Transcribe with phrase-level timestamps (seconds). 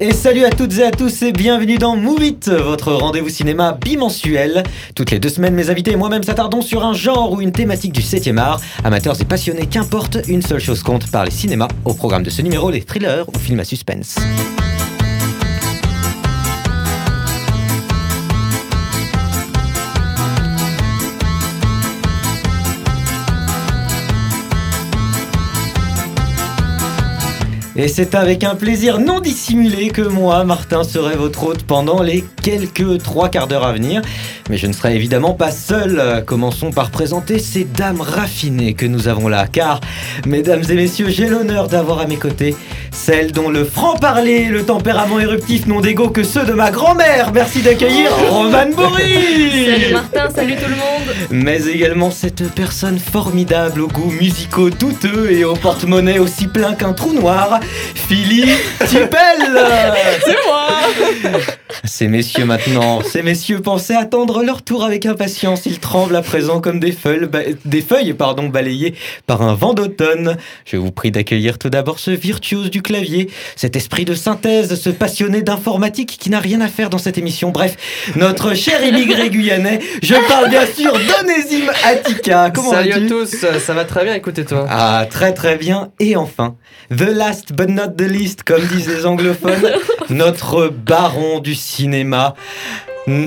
[0.00, 3.78] Et salut à toutes et à tous et bienvenue dans Move It, votre rendez-vous cinéma
[3.80, 4.64] bimensuel.
[4.96, 7.92] Toutes les deux semaines, mes invités et moi-même s'attardons sur un genre ou une thématique
[7.92, 8.60] du 7e art.
[8.82, 11.68] Amateurs et passionnés, qu'importe, une seule chose compte, par les cinémas.
[11.84, 14.16] Au programme de ce numéro, les thrillers ou films à suspense.
[27.78, 32.24] Et c'est avec un plaisir non dissimulé que moi, Martin, serai votre hôte pendant les
[32.42, 34.00] quelques trois quarts d'heure à venir.
[34.48, 36.22] Mais je ne serai évidemment pas seul.
[36.24, 39.46] Commençons par présenter ces dames raffinées que nous avons là.
[39.46, 39.80] Car,
[40.26, 42.54] mesdames et messieurs, j'ai l'honneur d'avoir à mes côtés
[42.92, 47.32] celles dont le franc-parler le tempérament éruptif n'ont d'ego que ceux de ma grand-mère.
[47.32, 53.82] Merci d'accueillir Romane Bourri Salut Martin, salut tout le monde Mais également cette personne formidable
[53.82, 57.60] aux goûts musicaux douteux et au porte-monnaie aussi plein qu'un trou noir,
[57.94, 58.48] Philippe
[58.86, 59.10] Tipel
[60.24, 60.68] C'est moi
[61.84, 65.66] Ces messieurs maintenant, ces messieurs pensaient attendre leur tour avec impatience.
[65.66, 68.94] Ils tremblent à présent comme des feuilles, ba- des feuilles pardon, balayées
[69.26, 70.36] par un vent d'automne.
[70.64, 74.90] Je vous prie d'accueillir tout d'abord ce virtuose du clavier, cet esprit de synthèse, ce
[74.90, 77.50] passionné d'informatique qui n'a rien à faire dans cette émission.
[77.50, 77.76] Bref,
[78.16, 82.50] notre cher immigré guyanais, je parle bien sûr d'Onésime Attica.
[82.54, 84.66] Comment Salut à tous, ça va très bien, écoutez toi.
[84.68, 85.90] ah, très très bien.
[86.00, 86.56] Et enfin,
[86.90, 89.70] the last but not the least, comme disent les anglophones,
[90.10, 92.34] notre baron du cinéma.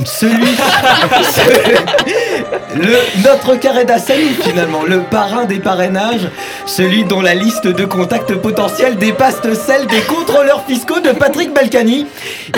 [0.05, 0.55] Celui.
[2.75, 6.27] le, notre carré d'Assani, finalement, le parrain des parrainages,
[6.65, 12.05] celui dont la liste de contacts potentiels dépasse celle des contrôleurs fiscaux de Patrick Balkany.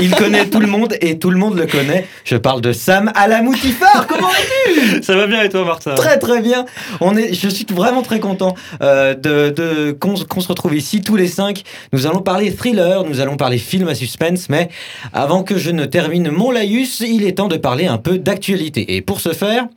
[0.02, 2.08] Il connaît tout le monde et tout le monde le connaît.
[2.26, 4.08] Je parle de Sam Alamoutifar.
[4.08, 5.04] Comment vas-tu?
[5.04, 6.66] Ça va bien et toi, Martin Très très bien.
[7.00, 11.02] On est, je suis vraiment très content euh, de, de qu'on qu'on se retrouve ici
[11.02, 11.64] tous les cinq.
[11.94, 14.70] Nous allons parler thriller, nous allons parler film à suspense, mais
[15.14, 18.96] avant que je ne termine mon laïus, il est temps de parler un peu d'actualité.
[18.96, 19.68] Et pour ce faire,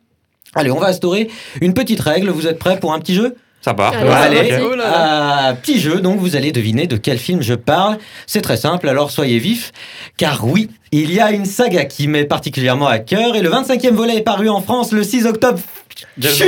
[0.54, 1.28] allez, on va instaurer
[1.60, 2.30] une petite règle.
[2.30, 3.36] Vous êtes prêts pour un petit jeu?
[3.64, 3.94] Ça part.
[3.94, 7.96] Allez, Allez, euh, petit jeu, donc vous allez deviner de quel film je parle.
[8.26, 9.72] C'est très simple, alors soyez vifs,
[10.18, 13.92] car oui, il y a une saga qui m'est particulièrement à cœur, et le 25e
[13.92, 15.60] volet est paru en France le 6 octobre.
[16.20, 16.46] Chut.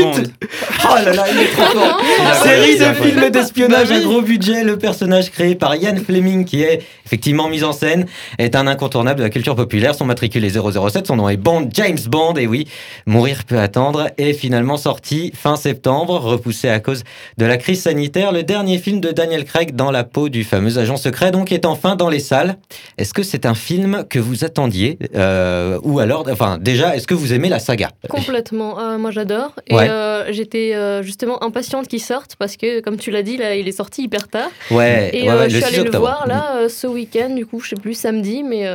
[0.84, 2.00] Oh là là, il est trop fort
[2.42, 4.04] Série de films d'espionnage Bah à oui.
[4.04, 8.06] gros budget, le personnage créé par Ian Fleming, qui est effectivement mis en scène,
[8.38, 9.94] est un incontournable de la culture populaire.
[9.94, 12.66] Son matricule est 007, son nom est Bond, James Bond, et oui,
[13.06, 17.04] Mourir peut attendre, est finalement sorti fin septembre, repoussé à cause
[17.38, 18.32] de la crise sanitaire.
[18.32, 21.66] Le dernier film de Daniel Craig dans la peau du fameux agent secret, donc, est
[21.66, 22.56] enfin dans les salles.
[22.98, 27.14] Est-ce que c'est un film que vous attendiez euh, Ou alors, enfin, déjà, est-ce que
[27.14, 27.90] vous aimez la saga?
[28.08, 29.35] Complètement, Euh, moi j'adore.
[29.66, 29.88] Et Ouais.
[29.88, 33.66] euh, j'étais euh, justement impatiente qu'il sorte parce que, comme tu l'as dit, là, il
[33.68, 34.50] est sorti hyper tard.
[34.70, 35.98] Ouais, Et ouais, euh, ouais, je suis 6 allée le octobre.
[36.00, 38.66] voir là ce week-end, du coup, je sais plus, samedi, mais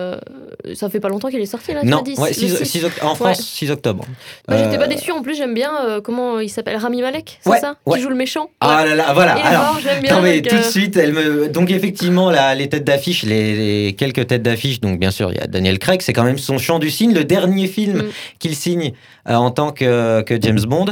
[0.76, 2.58] ça fait pas longtemps qu'il est sorti là, tu Non, m'as dit, ouais, le 6
[2.58, 2.66] six.
[2.66, 4.06] 6 oct- en France, 6 octobre.
[4.50, 5.72] J'étais pas déçue en plus, j'aime bien
[6.04, 7.76] comment il s'appelle Rami Malek, c'est ça.
[7.92, 9.34] Qui joue le méchant Ah là là, voilà.
[9.34, 10.16] Alors, fort, j'aime bien.
[10.16, 11.48] non mais tout de suite, elle me.
[11.50, 13.56] Donc effectivement, là, les têtes d'affiche, les,
[13.86, 14.80] les quelques têtes d'affiche.
[14.82, 16.02] Donc bien sûr, il y a Daniel Craig.
[16.02, 18.10] C'est quand même son chant du signe, le dernier film Mm.
[18.40, 18.94] qu'il signe
[19.28, 20.86] en tant que, que James Bond.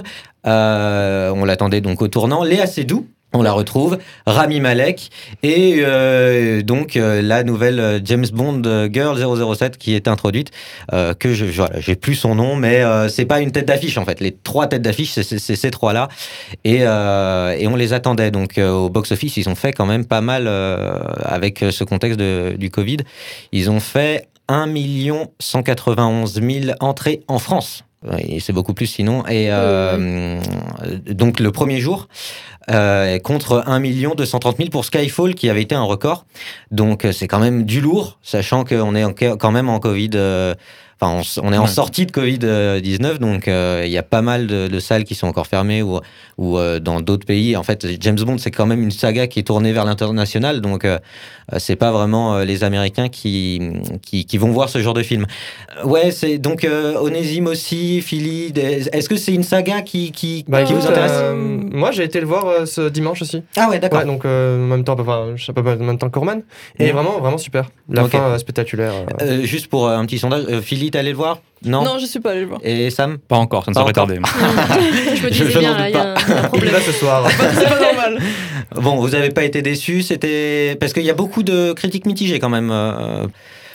[0.47, 2.43] Euh, on l'attendait donc au tournant.
[2.43, 3.07] Léa Seydoux.
[3.31, 5.11] On la retrouve, Rami Malek
[5.43, 9.15] et euh, donc euh, la nouvelle James Bond Girl
[9.55, 10.49] 007 qui est introduite,
[10.91, 14.19] que je voilà, j'ai plus son nom, mais c'est pas une tête d'affiche en fait.
[14.19, 16.07] Les trois têtes d'affiche, c'est- ces trois là
[16.65, 18.31] et, et on les attendait.
[18.31, 20.47] Donc au box-office, ils ont fait quand même pas mal
[21.23, 22.97] avec ce contexte de- du Covid.
[23.51, 24.65] Ils ont fait 1
[25.39, 27.83] 191 000 entrées en France.
[28.19, 29.25] Et c'est beaucoup plus sinon.
[29.27, 30.39] Et euh,
[31.07, 32.07] donc le premier jour,
[32.71, 33.79] euh, contre 1
[34.15, 36.25] 230 000 pour Skyfall, qui avait été un record.
[36.71, 40.11] Donc euh, c'est quand même du lourd, sachant qu'on est en- quand même en Covid.
[40.15, 40.55] euh,
[41.01, 41.67] Enfin, on, est en Ouais.
[41.69, 45.27] sortie de Covid-19, donc euh, il y a pas mal de, de salles qui sont
[45.27, 45.99] encore fermées ou,
[46.37, 47.55] ou euh, dans d'autres pays.
[47.55, 50.83] En fait, James Bond, c'est quand même une saga qui est tournée vers l'international, donc
[50.83, 50.99] euh,
[51.53, 53.61] euh, c'est pas vraiment les Américains qui,
[54.01, 55.25] qui, qui vont voir ce genre de film.
[55.85, 56.67] Ouais, c'est donc
[57.01, 58.51] Onésime aussi, Philly.
[58.51, 61.13] des- Est-ce que c'est une saga qui, qui, Bah, qui écoute, vous intéresse
[61.71, 63.41] moi j'ai été le voir ce dimanche aussi.
[63.55, 63.99] Ah ouais, d'accord.
[63.99, 66.41] Ouais, donc en même temps, enfin, je sais pas, en même temps qu'Orman.
[66.77, 66.91] Et Mhm.
[66.91, 67.69] vraiment, vraiment super.
[67.89, 68.91] La fin spectaculaire.
[69.43, 71.83] juste pour un petit sondage, euh, Philly, t'es allé le voir Non.
[71.83, 72.59] Non, je suis pas allée le voir.
[72.63, 74.15] Et Sam Pas encore, ça ne Pas saurait tarder.
[75.15, 76.33] je me Je- disais je bien, n'en là, il doute y, a un- il y
[76.33, 76.75] a Il problème.
[76.85, 77.27] ce soir.
[77.53, 78.19] C'est pas normal.
[78.75, 82.39] Bon, vous n'avez pas été déçus, c'était parce qu'il y a beaucoup de critiques mitigées
[82.39, 82.69] quand même.
[82.71, 83.27] euh,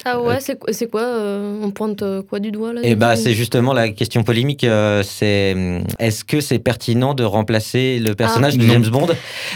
[0.06, 2.94] Ah ouais, c'est quoi- c'est quoi euh, On pointe euh, quoi du doigt là du
[2.94, 4.64] bah c'est justement la question polémique.
[4.64, 8.72] euh, c'est hum, est-ce que c'est pertinent de remplacer le personnage de Non.
[8.74, 9.06] James Bond?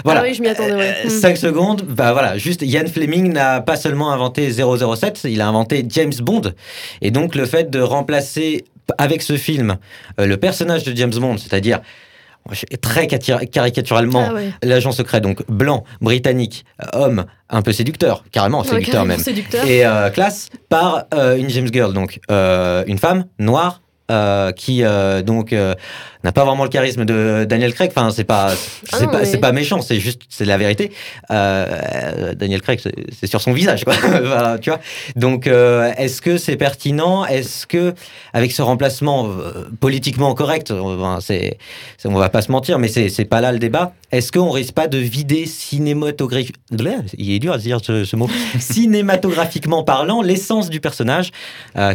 [0.05, 0.21] Voilà.
[0.21, 0.95] Ah oui, je m'y attendais, ouais.
[1.05, 1.09] Hmm.
[1.11, 5.85] 5 secondes, bah voilà, juste Ian Fleming n'a pas seulement inventé 007, il a inventé
[5.89, 6.43] James Bond.
[7.03, 8.65] Et donc le fait de remplacer
[8.97, 9.77] avec ce film
[10.19, 11.81] euh, le personnage de James Bond, c'est-à-dire
[12.81, 14.53] très caricaturalement Ah ouais.
[14.63, 19.65] l'agent secret, donc blanc, britannique, homme, un peu séducteur, carrément Ouais, séducteur carrément même, séducteur.
[19.67, 23.81] et euh, classe par euh, une James Girl, donc euh, une femme noire.
[24.57, 24.83] qui
[25.27, 25.55] donc
[26.25, 27.91] n'a pas vraiment le charisme de Daniel Craig.
[27.95, 30.57] Enfin, c'est pas, c'est Ah non, pas, mais- c'est pas méchant, c'est juste, c'est la
[30.59, 30.91] vérité.
[31.31, 33.95] Euh, Daniel Craig, c'est- c'est sur son visage, quoi.
[34.23, 34.81] Voilà, tu vois.
[35.17, 37.25] Donc, euh, est-ce que c'est pertinent?
[37.25, 37.95] Est-ce que,
[38.33, 41.59] avec ce remplacement euh, politiquement correct, on, ben, c'est,
[41.99, 43.93] c'est- on va pas se mentir, mais c'est, c'est pas là le débat.
[44.11, 46.63] Est-ce qu'on risque pas de vider cinématographiquement,
[47.17, 48.29] il est dur à dire ce, ce mot,
[48.59, 51.31] cinématographiquement parlant, l'essence du personnage,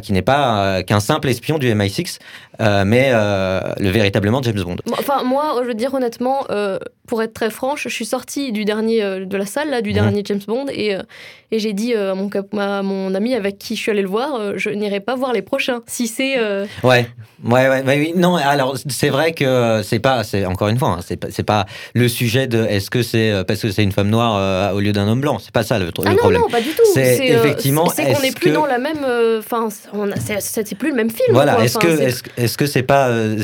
[0.02, 2.20] qui n'est pas qu'un simple espion du MI6,
[2.61, 4.75] euh, mais euh, le véritablement James Bond.
[4.85, 6.77] Bon, Enfin, moi, je veux dire honnêtement, euh,
[7.07, 9.95] pour être très franche, je suis sortie du dernier de la salle, là, du Mhm.
[9.95, 10.95] dernier James Bond, et,
[11.51, 14.57] et j'ai dit à, mon, à mon ami avec qui je suis allée le voir,
[14.57, 15.81] je n'irai pas voir les prochains.
[15.88, 16.38] Si c'est.
[16.83, 17.07] Ouais,
[17.44, 18.13] ouais, ouais.
[18.15, 21.65] Non, alors c'est vrai que c'est pas, c'est encore une fois, hein, c'est pas, pas
[21.94, 25.07] le sujet de est-ce que c'est parce que c'est une femme noire au lieu d'un
[25.07, 25.39] homme blanc.
[25.39, 26.41] C'est pas ça le, le Ah non, problème.
[26.41, 26.83] non, pas du tout.
[26.94, 29.05] C'est effectivement, C'est qu'on n'est plus que- dans la même.
[29.39, 31.33] Enfin, c'est plus le même film.
[31.33, 31.88] Voilà, est-ce que
[32.44, 33.38] est-ce, que c'est pas euh,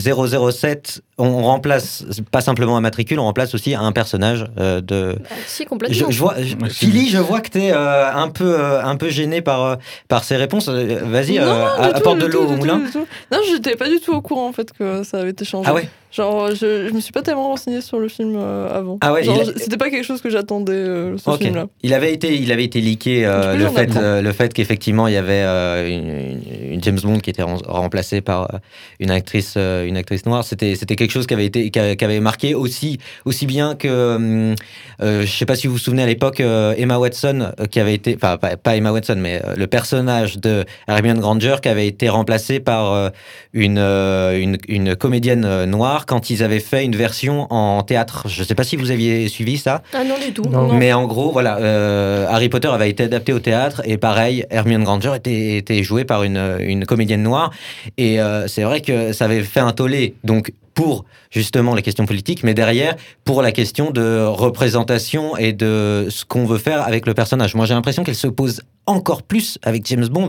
[0.52, 5.16] 007 on, on remplace pas simplement un matricule, on remplace aussi un personnage euh, de.
[5.20, 6.10] Bah, si, complètement.
[6.10, 9.10] Je, je vois, je- Philly, je vois que t'es euh, un peu euh, un peu
[9.10, 9.76] gêné par euh,
[10.08, 10.68] par ces réponses.
[10.70, 11.48] Euh, Vas-y, Non, euh,
[11.78, 12.82] non, du tout, apporte de l'eau au moulin.
[12.92, 13.06] tout.
[13.32, 15.70] Non, j'étais pas du tout au courant en fait que ça avait été changé.
[15.70, 15.90] Ah ouais?
[16.12, 18.98] Genre, je, je me suis pas tellement renseignée sur le film euh, avant.
[19.02, 21.68] Ah ouais, a- C'était pas quelque chose que j'attendais, euh, ce film-là.
[21.84, 25.08] Il avait été, il avait été leaké euh, Tu le fait, euh, le fait qu'effectivement
[25.08, 28.58] il y avait euh, une, une- une James Bond qui était rem- remplacée par euh,
[29.00, 30.44] une actrice, euh, une actrice noire.
[30.44, 33.76] C'était, c'était quelque chose qui avait été, qui a- qui avait marqué aussi, aussi bien
[33.76, 34.56] que, hum,
[35.02, 37.80] euh, je sais pas si vous vous souvenez à l'époque, euh, Emma Watson euh, qui
[37.80, 41.70] avait été, enfin pas, pas Emma Watson, mais euh, le personnage de Hermione Granger qui
[41.70, 43.10] avait été remplacé par euh,
[43.54, 48.28] une, euh, une, une comédienne euh, noire quand ils avaient fait une version en théâtre.
[48.28, 49.82] Je sais pas si vous aviez suivi ça.
[49.94, 50.44] Ah non, du tout.
[50.44, 50.74] Non.
[50.74, 54.84] Mais en gros, voilà, euh, Harry Potter avait été adapté au théâtre et pareil, Hermione
[54.84, 57.52] Granger était, était jouée par une, une comédienne noire
[57.98, 60.16] et euh, c'est vrai que ça avait fait un tollé.
[60.24, 62.96] Donc pour justement les questions politiques, mais derrière
[63.26, 67.54] pour la question de représentation et de ce qu'on veut faire avec le personnage.
[67.56, 70.28] Moi, j'ai l'impression qu'elle se pose encore plus avec James Bond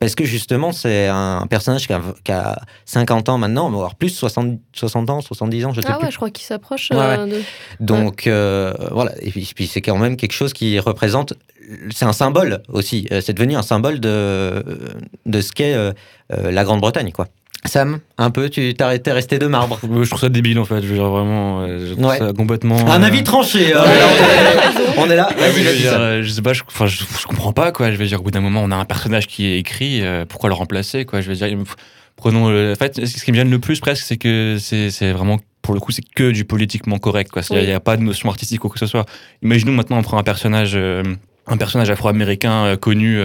[0.00, 4.10] parce que justement, c'est un personnage qui a, qui a 50 ans maintenant, voire plus,
[4.10, 6.06] 60, 60 ans, 70 ans, je sais Ah plus.
[6.06, 6.90] ouais, je crois qu'il s'approche.
[6.90, 7.42] Ouais, euh, de-
[7.80, 11.34] Donc euh, voilà, et puis, puis c'est quand même quelque chose qui représente,
[11.94, 14.64] c'est un symbole aussi, Euh, c'est devenu un symbole de,
[15.26, 15.76] de ce qu'est
[16.30, 17.28] la Grande-Bretagne, quoi.
[17.64, 19.78] Sam, un peu, tu t'es resté de marbre.
[19.82, 20.80] Je trouve ça débile en fait.
[20.82, 22.18] Je veux dire vraiment, euh, je trouve Ouais.
[22.18, 22.76] ça complètement.
[22.90, 23.72] Un euh, avis tranché.
[23.72, 23.84] euh, là,
[24.96, 25.28] on, est, là.
[25.38, 27.92] Vas-y, je, vas-y, euh, sais pas, je, enfin, je, je comprends pas quoi.
[27.92, 30.24] Je veux dire, au bout d'un moment, on a un personnage qui est écrit, euh,
[30.28, 31.20] pourquoi le remplacer quoi?
[31.20, 31.48] Je veux dire,
[32.16, 32.50] prenons.
[32.50, 35.38] le- En fait, ce qui me gêne le plus presque, c'est que c'est c'est vraiment,
[35.62, 37.42] pour le coup, c'est que du politiquement correct quoi.
[37.50, 37.66] Il Oui.
[37.66, 39.06] n'y a pas de notion artistique ou quoi que ce soit.
[39.42, 41.04] Imaginons maintenant, on prend un personnage, euh,
[41.46, 43.20] un personnage afro-américain euh, connu.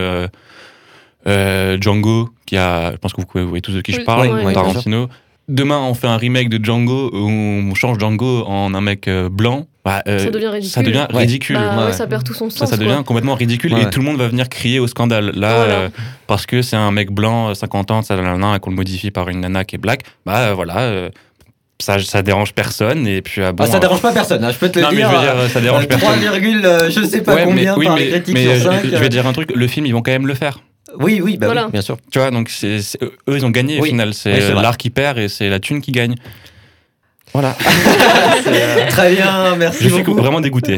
[1.25, 4.27] Euh, Django, qui a, je pense que vous, vous voyez tous de qui je parle,
[4.27, 5.07] oui, oui, Tarantino.
[5.49, 9.29] Demain, on fait un remake de Django où on change Django en un mec euh,
[9.29, 9.65] blanc.
[9.85, 10.69] Bah, euh, Ça devient ridicule.
[10.73, 11.19] Ça devient Ouais.
[11.21, 11.55] ridicule.
[11.55, 11.93] Bah, ouais, ouais.
[11.93, 12.69] ça perd tout son sens.
[12.69, 13.03] ça devient quoi.
[13.05, 13.83] complètement ridicule Ouais.
[13.83, 15.31] et tout le monde va venir crier au scandale.
[15.35, 15.73] Là, Voilà.
[15.73, 15.89] euh,
[16.27, 19.29] parce que c'est un mec blanc, euh, 50 ans, ça, et qu'on le modifie par
[19.29, 21.09] une nana qui est black, bah euh, voilà, euh,
[21.79, 23.07] ça, ça dérange personne.
[23.07, 24.91] Et puis, bon, Ah, ça euh, dérange pas personne, hein, je peux te le Non,
[24.91, 25.09] mais dire.
[25.11, 26.19] je veux dire, ça dérange euh, personne.
[26.19, 28.69] 3, euh, je sais pas Ouais, combien mais, oui, par mais, les critiques mais, sur
[28.69, 28.81] euh, 5.
[28.83, 30.59] je, je vais dire un truc, le film, ils vont quand même le faire.
[30.99, 31.65] Oui, oui, bah Voilà.
[31.65, 31.97] oui, bien sûr.
[32.11, 33.81] Tu vois, donc c'est, c'est- eux, ils ont gagné Oui.
[33.81, 34.13] au final.
[34.13, 36.15] C'est Oui, c'est euh, l'art qui perd et c'est la thune qui gagne.
[37.33, 37.55] Voilà.
[38.89, 40.17] Très bien, merci Je suis beaucoup.
[40.17, 40.77] vraiment dégoûté.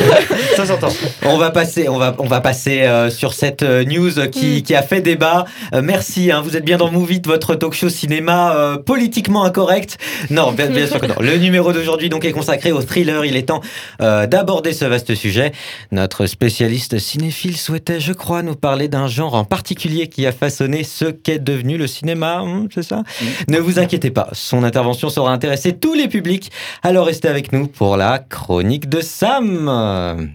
[0.56, 0.88] Ça s'entend.
[1.26, 4.74] On va passer, on va, on va passer euh, sur cette euh, news qui, qui
[4.74, 5.44] a fait débat.
[5.74, 9.44] Euh, merci, hein, vous êtes bien dans Move It, votre talk show cinéma euh, politiquement
[9.44, 9.98] incorrect.
[10.30, 11.14] Non, bien, bien sûr que non.
[11.20, 13.24] Le numéro d'aujourd'hui donc est consacré au thriller.
[13.24, 13.60] Il est temps
[14.00, 15.52] euh, d'aborder ce vaste sujet.
[15.92, 20.84] Notre spécialiste cinéphile souhaitait, je crois, nous parler d'un genre en particulier qui a façonné
[20.84, 22.40] ce qu'est devenu le cinéma.
[22.42, 23.02] Hum, C'est ça?
[23.48, 26.52] Ne vous inquiétez pas, son intervention saura intéresser tous les publics.
[26.82, 30.28] Alors restez avec nous pour la chronique de Sam.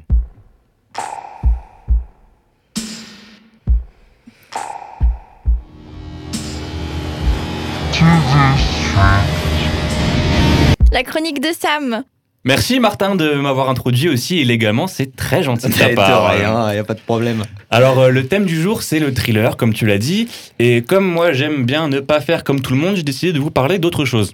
[10.91, 12.03] La chronique de Sam.
[12.45, 16.29] Merci Martin de m'avoir introduit aussi élégamment, c'est très gentil de ta part.
[16.29, 17.43] rien, il n'y a pas de problème.
[17.71, 20.27] Alors euh, le thème du jour c'est le thriller comme tu l'as dit
[20.59, 23.39] et comme moi j'aime bien ne pas faire comme tout le monde j'ai décidé de
[23.39, 24.33] vous parler d'autre chose.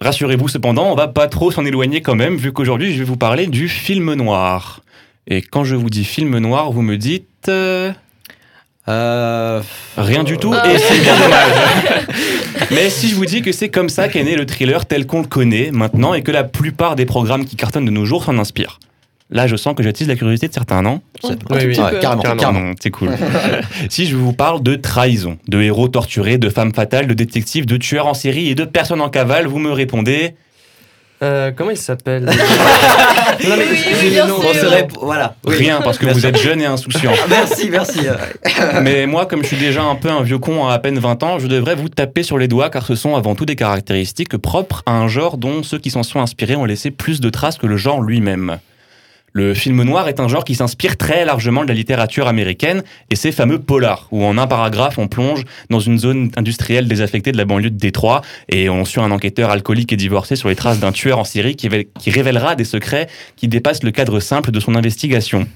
[0.00, 3.16] Rassurez-vous cependant on va pas trop s'en éloigner quand même vu qu'aujourd'hui je vais vous
[3.16, 4.80] parler du film noir.
[5.26, 7.92] Et quand je vous dis film noir vous me dites euh,
[8.88, 9.60] Euh,
[9.96, 10.66] rien du tout Ah.
[10.72, 12.06] et c'est bien dommage.
[12.70, 15.20] Mais si je vous dis que c'est comme ça qu'est né le thriller tel qu'on
[15.20, 18.38] le connaît maintenant et que la plupart des programmes qui cartonnent de nos jours s'en
[18.38, 18.78] inspirent.
[19.30, 21.76] Là je sens que j'attise la curiosité de certains non Oui, oui.
[22.00, 22.72] carrément, Carrément.
[22.80, 23.10] c'est cool.
[23.90, 27.76] si je vous parle de trahison, de héros torturés, de femmes fatales, de détectives, de
[27.76, 30.34] tueurs en série et de personnes en cavale, vous me répondez
[31.22, 32.24] Euh, comment il s'appelle
[33.44, 34.38] Non, mais Oui, oui, bien sûr.
[34.38, 35.34] On serait- Voilà.
[35.44, 35.56] Oui.
[35.56, 37.12] rien parce que vous êtes jeune et insouciant.
[37.28, 38.00] Merci, merci.
[38.82, 41.22] Mais moi, comme je suis déjà un peu un vieux con à à peine 20
[41.24, 44.36] ans, je devrais vous taper sur les doigts car ce sont avant tout des caractéristiques
[44.38, 47.58] propres à un genre dont ceux qui s'en sont inspirés ont laissé plus de traces
[47.58, 48.58] que le genre lui-même.
[49.32, 53.16] Le film noir est un genre qui s'inspire très largement de la littérature américaine et
[53.16, 57.36] ces fameux polars, où en un paragraphe on plonge dans une zone industrielle désaffectée de
[57.36, 60.80] la banlieue de Détroit et on suit un enquêteur alcoolique et divorcé sur les traces
[60.80, 61.68] d'un tueur en série qui,
[61.98, 65.46] qui révélera des secrets qui dépassent le cadre simple de son investigation.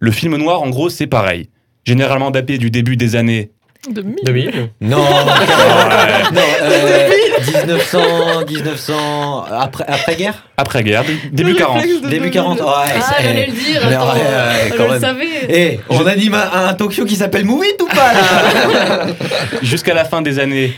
[0.00, 1.48] Le film noir, en gros, c'est pareil.
[1.84, 3.50] Généralement daté du début des années
[3.90, 4.16] 2000.
[4.24, 4.96] 2000 Non,
[6.32, 7.08] non euh,
[7.46, 8.00] 1900,
[8.48, 11.76] 1900, après, après-guerre après-guerre, dé- début Le 40.
[11.76, 12.30] réflexe de Début 2000.
[12.32, 13.80] 40 Ouais, Ah, j'allais le dire.
[13.88, 15.00] Mais attends, ouais, ouais, je quand le même.
[15.00, 15.26] savais.
[15.48, 19.06] Eh, on anime un, un show qui s'appelle Move It ou pas là
[19.62, 20.72] Jusqu'à la fin des années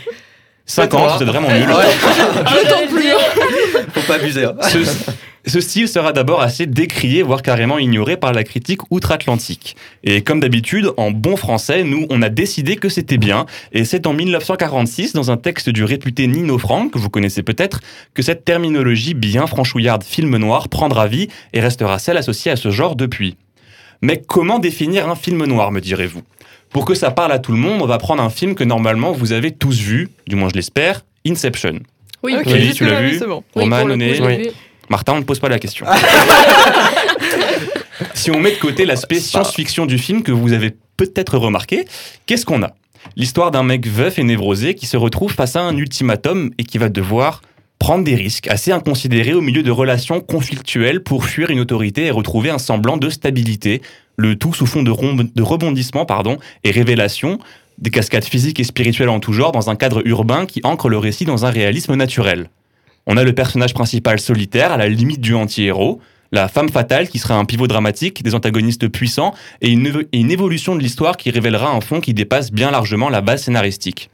[0.67, 1.67] 50, c'est vraiment nul.
[1.69, 1.83] Ouais,
[2.45, 3.09] Je t'en prie.
[3.93, 4.45] faut pas abuser.
[4.45, 4.53] hein.
[4.61, 4.77] Ce,
[5.45, 9.75] ce style sera d'abord assez décrié, voire carrément ignoré par la critique outre-Atlantique.
[10.03, 13.45] Et comme d'habitude, en bon français, nous, on a décidé que c'était bien.
[13.71, 17.81] Et c'est en 1946, dans un texte du réputé Nino Frank, que vous connaissez peut-être,
[18.13, 22.69] que cette terminologie bien franchouillarde film noir prendra vie et restera celle associée à ce
[22.69, 23.35] genre depuis.
[24.03, 26.21] Mais comment définir un film noir, me direz-vous?
[26.69, 29.11] Pour que ça parle à tout le monde, on va prendre un film que normalement
[29.11, 31.79] vous avez tous vu, du moins je l'espère, Inception.
[32.23, 33.09] Oui, Ok, oui, tu l'as vu?
[33.11, 33.43] oui, C'est bon.
[33.55, 34.49] Roman, Oui.
[34.91, 35.85] Martin, on ne pose pas la question.
[38.13, 41.85] si on met de côté l'aspect science-fiction du film que vous avez peut-être remarqué,
[42.25, 42.73] qu'est-ce qu'on a?
[43.15, 46.77] L'histoire d'un mec veuf et névrosé qui se retrouve face à un ultimatum et qui
[46.77, 47.41] va devoir
[47.79, 52.11] prendre des risques assez inconsidérés au milieu de relations conflictuelles pour fuir une autorité et
[52.11, 53.81] retrouver un semblant de stabilité,
[54.17, 54.91] le tout sous fond de,
[55.33, 57.39] de rebondissement pardon, et révélation,
[57.77, 60.97] des cascades physiques et spirituelles en tout genre dans un cadre urbain qui ancre le
[60.97, 62.49] récit dans un réalisme naturel.
[63.13, 65.99] On a le personnage principal solitaire, à la limite du anti-héros,
[66.31, 70.79] la femme fatale qui sera un pivot dramatique, des antagonistes puissants et une, évolution de
[70.79, 74.11] l'histoire qui révélera un fond qui dépasse bien largement la base scénaristique.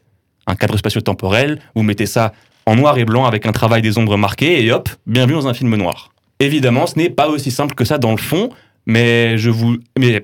[0.48, 2.34] Un cadre spatio-temporel, vous mettez ça
[2.66, 5.54] en noir et blanc avec un travail des ombres marqué et hop, bienvenue dans un
[5.54, 6.10] film noir.
[6.39, 8.50] Évidemment, ce n'est pas aussi simple que ça dans le fond,
[8.88, 10.24] mais je vous, mais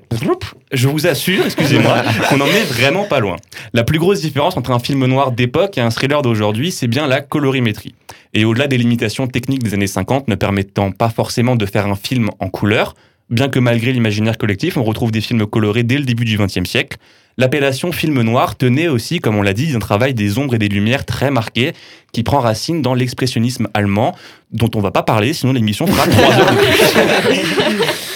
[0.72, 3.36] je vous assure, excusez-moi, qu'on en est vraiment pas loin.
[3.74, 7.06] La plus grosse différence entre un film noir d'époque et un thriller d'aujourd'hui, c'est bien
[7.06, 7.94] la colorimétrie.
[8.32, 11.94] Et au-delà des limitations techniques des années 50 ne permettant pas forcément de faire un
[11.94, 12.96] film en couleur,
[13.28, 16.64] bien que malgré l'imaginaire collectif, on retrouve des films colorés dès le début du XXe
[16.64, 16.96] siècle,
[17.36, 20.68] l'appellation film noir tenait aussi, comme on l'a dit, d'un travail des ombres et des
[20.68, 21.74] lumières très marqué,
[22.12, 24.16] qui prend racine dans l'expressionnisme allemand,
[24.52, 27.94] dont on va pas parler, sinon l'émission fera trois heures de plus.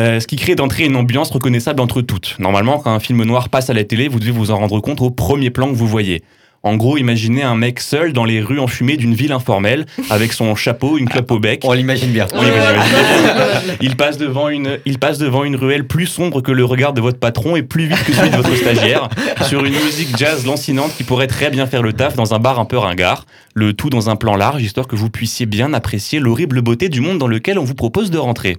[0.00, 2.36] Euh, ce qui crée d'entrée une ambiance reconnaissable entre toutes.
[2.38, 5.02] Normalement, quand un film noir passe à la télé, vous devez vous en rendre compte
[5.02, 6.22] au premier plan que vous voyez.
[6.62, 10.54] En gros, imaginez un mec seul dans les rues enfumées d'une ville informelle, avec son
[10.54, 11.64] chapeau, une clope au bec.
[11.64, 12.28] On l'imagine bien.
[12.32, 13.74] On l'imagine bien.
[13.82, 17.02] Il passe devant une, il passe devant une ruelle plus sombre que le regard de
[17.02, 19.10] votre patron et plus vite que celui de votre stagiaire,
[19.48, 22.58] sur une musique jazz lancinante qui pourrait très bien faire le taf dans un bar
[22.58, 23.26] un peu ringard.
[23.54, 27.02] Le tout dans un plan large, histoire que vous puissiez bien apprécier l'horrible beauté du
[27.02, 28.56] monde dans lequel on vous propose de rentrer.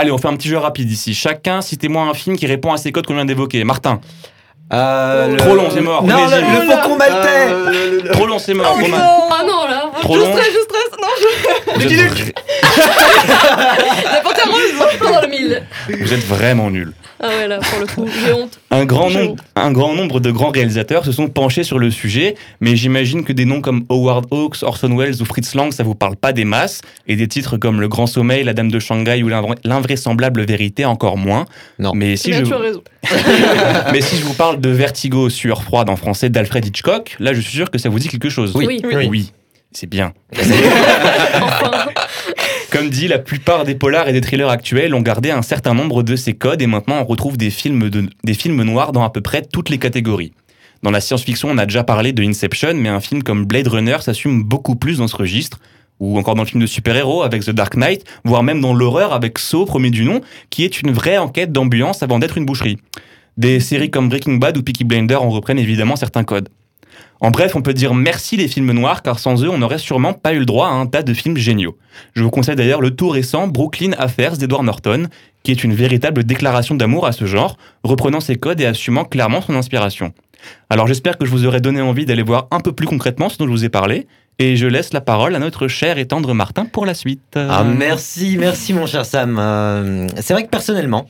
[0.00, 1.12] Allez, on fait un petit jeu rapide ici.
[1.12, 3.64] Chacun, citez-moi un film qui répond à ces codes qu'on vient d'évoquer.
[3.64, 4.00] Martin.
[4.72, 6.04] Euh, Trop long, c'est mort.
[6.04, 8.74] Non, le, le faucon maltais Euh, Trop long, c'est mort.
[8.80, 8.98] Romain.
[9.30, 9.90] Ah non, là.
[10.00, 10.30] Trop je long.
[10.32, 10.90] stresse, je stresse.
[11.00, 12.24] Non, Vous êtes, je...
[14.12, 15.10] la panthère rose.
[15.12, 15.62] Dans le mille.
[15.88, 16.92] vous êtes vraiment nul.
[17.20, 18.60] Ah ouais, là, pour le coup, j'ai honte.
[18.70, 22.36] Un grand, nombre, un grand nombre de grands réalisateurs se sont penchés sur le sujet,
[22.60, 25.94] mais j'imagine que des noms comme Howard Hawks, Orson Welles ou Fritz Lang, ça vous
[25.96, 29.22] parle pas des masses, et des titres comme Le Grand Sommeil, La Dame de Shanghai
[29.24, 31.46] ou L'invra- L'invraisemblable vérité encore moins.
[31.78, 31.92] Non.
[31.94, 32.82] Mais Si si, je, tu as raison.
[33.92, 37.40] mais si je vous parle de Vertigo, Sueur froide en français d'Alfred Hitchcock, là je
[37.40, 38.52] suis sûr que ça vous dit quelque chose.
[38.54, 38.80] Oui.
[38.84, 39.06] Oui.
[39.08, 39.32] Oui.
[39.72, 40.12] c'est bien.
[41.42, 41.86] Enfin.
[42.70, 46.02] Comme dit, la plupart des polars et des thrillers actuels ont gardé un certain nombre
[46.02, 47.88] de ces codes et maintenant on retrouve des films,
[48.62, 50.32] noirs dans à peu près toutes les catégories.
[50.82, 53.96] Dans la science-fiction, on a déjà parlé de Inception, mais un film comme Blade Runner
[54.00, 55.58] s'assume beaucoup plus dans ce registre.
[55.98, 59.12] ou encore dans le film de super-héros avec The Dark Knight, voire même dans l'horreur
[59.12, 60.20] avec Saw, premier du nom,
[60.50, 62.78] qui est une vraie enquête d'ambiance avant d'être une boucherie.
[63.36, 66.48] Des séries comme Breaking Bad ou Peaky Blinders en reprennent évidemment certains codes.
[67.20, 70.12] En bref, on peut dire merci les films noirs, car sans eux, on n'aurait sûrement
[70.12, 71.76] pas eu le droit à un tas de films géniaux.
[72.14, 75.08] Je vous conseille d'ailleurs le tout récent Brooklyn Affairs d'Edward Norton,
[75.42, 79.40] qui est une véritable déclaration d'amour à ce genre, reprenant ses codes et assumant clairement
[79.40, 80.12] son inspiration.
[80.70, 83.38] Alors j'espère que je vous aurai donné envie d'aller voir un peu plus concrètement ce
[83.38, 84.06] dont je vous ai parlé,
[84.40, 87.36] et je laisse la parole à notre cher et tendre Martin pour la suite.
[87.36, 89.36] Ah, merci, merci mon cher Sam.
[89.38, 91.06] Euh, c'est vrai que personnellement,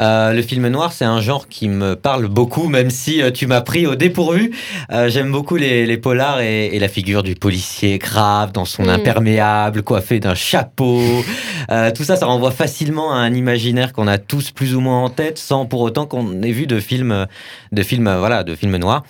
[0.00, 3.46] euh, le film noir, c'est un genre qui me parle beaucoup, même si euh, tu
[3.46, 4.52] m'as pris au dépourvu.
[4.92, 8.84] Euh, J'aime beaucoup les, les polars et, et la figure du policier grave dans son
[8.84, 8.90] Mm.
[8.90, 11.02] imperméable, coiffé d'un chapeau.
[11.70, 15.02] Euh, tout ça, ça renvoie facilement à un imaginaire qu'on a tous plus ou moins
[15.02, 17.26] en tête, sans pour autant qu'on ait vu de films,
[17.72, 19.02] de films, voilà, de films noirs.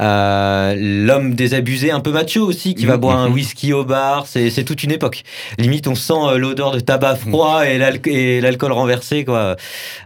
[0.00, 3.16] Euh, L'homme désabusé, un peu macho aussi, qui va Mhm.
[3.18, 5.22] un whisky au bar, c'est c'est toute une époque.
[5.58, 9.56] Limite, on sent euh, l'odeur de tabac froid et l'alc- et l'alcool renversé, quoi.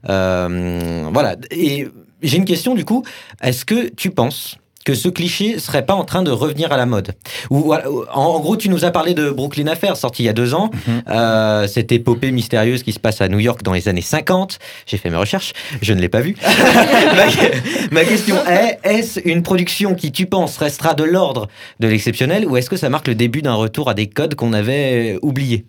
[0.08, 1.36] Euh, voilà.
[1.50, 1.88] Et
[2.22, 3.04] j'ai une question du coup.
[3.42, 6.86] Est-ce que tu penses que ce cliché serait pas en train de revenir à la
[6.86, 7.12] mode
[7.50, 7.72] Ou
[8.12, 10.70] en, gros, tu nous as parlé de Brooklyn Affair, sorti il y a deux ans.
[10.86, 11.02] Mhm.
[11.08, 14.58] Euh, cette épopée mystérieuse qui se passe à New York dans les années 50.
[14.86, 16.36] J'ai fait mes recherches, je ne l'ai pas vue.
[17.16, 17.26] ma,
[17.92, 21.48] ma question est est-ce une production qui, tu penses, restera de l'ordre
[21.80, 24.52] de l'exceptionnel, ou est-ce que ça marque le début d'un retour à des codes qu'on
[24.52, 25.64] avait oubliés?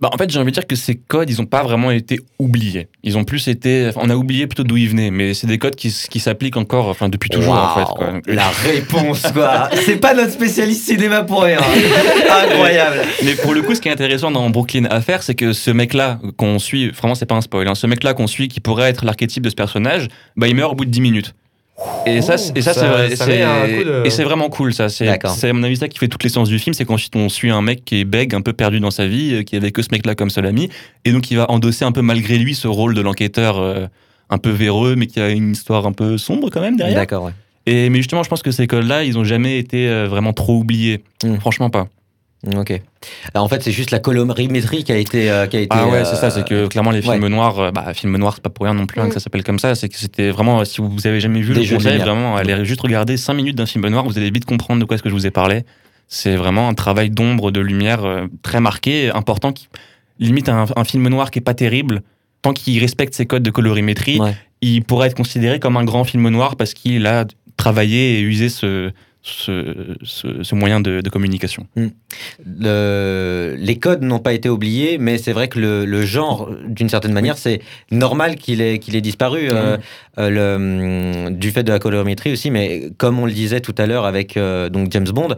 [0.00, 2.20] Bah, en fait, j'ai envie de dire que ces codes, ils n'ont pas vraiment été
[2.38, 2.88] oubliés.
[3.02, 3.90] Ils ont plus été.
[3.96, 6.88] On a oublié plutôt d'où ils venaient, mais c'est des codes qui, qui s'appliquent encore,
[6.88, 7.84] enfin, depuis toujours, en fait.
[7.94, 8.20] Quoi.
[8.26, 9.68] La réponse, quoi.
[9.84, 11.58] C'est pas notre spécialiste cinéma pour rien.
[12.44, 13.02] Incroyable.
[13.24, 16.18] Mais pour le coup, ce qui est intéressant dans Brooklyn Affair, c'est que ce mec-là
[16.36, 19.04] qu'on suit, vraiment, c'est pas un spoil, hein, ce mec-là qu'on suit, qui pourrait être
[19.04, 21.34] l'archétype de ce personnage, bah, il meurt au bout de 10 minutes.
[22.06, 22.80] Et ça, c'est- et ça, ça-
[24.10, 24.88] c'est de- vraiment cool, ça.
[24.88, 25.06] C'est,
[25.48, 27.62] à mon avis ça qui fait toute l'essence du film, c'est qu'ensuite on suit un
[27.62, 30.14] mec qui est bègue, un peu perdu dans sa vie, qui avait que ce mec-là
[30.14, 30.68] comme seul ami,
[31.04, 33.86] et donc il va endosser un peu malgré lui ce rôle de l'enquêteur euh,
[34.30, 36.96] un peu véreux, mais qui a une histoire un peu sombre quand même derrière.
[36.96, 37.32] D'accord, ouais.
[37.66, 40.56] Et mais justement, je pense que ces codes-là, ils ont jamais été euh, vraiment trop
[40.58, 41.02] oubliés.
[41.24, 41.36] Mm.
[41.38, 41.88] Franchement pas.
[42.56, 42.80] Ok.
[43.32, 45.30] Alors, en fait, c'est juste la colorimétrie qui a été.
[45.30, 47.28] euh, qui a été Ah ouais, euh, c'est ça, c'est que clairement les films ouais.
[47.28, 49.08] noirs, euh, bah films noirs, c'est pas pour rien non plus hein, Mm.
[49.08, 51.64] que ça s'appelle comme ça, c'est que c'était vraiment, si vous avez jamais vu Des
[51.64, 54.80] le conseil, vraiment, allez juste regarder 5 minutes d'un film noir, vous allez vite comprendre
[54.80, 55.64] de quoi est-ce que je vous ai parlé.
[56.08, 59.68] C'est vraiment un travail d'ombre, de lumière euh, très marqué, important, qui
[60.18, 62.02] limite un, un film noir qui est pas terrible,
[62.42, 64.34] tant qu'il respecte ses codes de colorimétrie, Ouais.
[64.60, 67.24] il pourrait être considéré comme un grand film noir parce qu'il a
[67.56, 68.90] travaillé et usé ce,
[69.26, 71.66] ce, ce, ce moyen de, de communication.
[72.46, 76.88] le- les codes n'ont pas été oubliés, mais c'est vrai que le, le genre, d'une
[76.88, 77.60] certaine manière, c'est
[77.90, 79.76] normal qu'il ait, qu'il ait disparu euh,
[80.18, 82.50] euh, le, hum, du fait de la colorimétrie aussi.
[82.50, 85.34] Mais comme on le disait tout à l'heure avec euh, donc James Bond,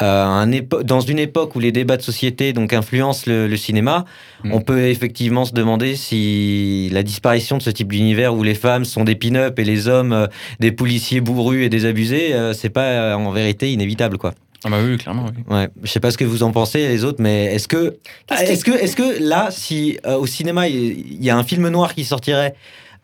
[0.00, 4.04] un épo- dans une époque où les débats de société donc influencent le, cinéma,
[4.44, 4.52] Mm.
[4.54, 8.84] on peut effectivement se demander si la disparition de ce type d'univers où les femmes
[8.84, 10.28] sont des pin-up et les hommes
[10.60, 14.34] des policiers bourrus et désabusés, euh, c'est pas en vérité inévitable quoi.
[14.64, 15.54] Ah bah oui, clairement, oui.
[15.54, 17.96] Ouais, je sais pas ce que vous en pensez les autres, mais est-ce que,
[18.28, 21.94] est-ce que, est-ce que là, si euh, au cinéma il y a un film noir
[21.94, 22.56] qui sortirait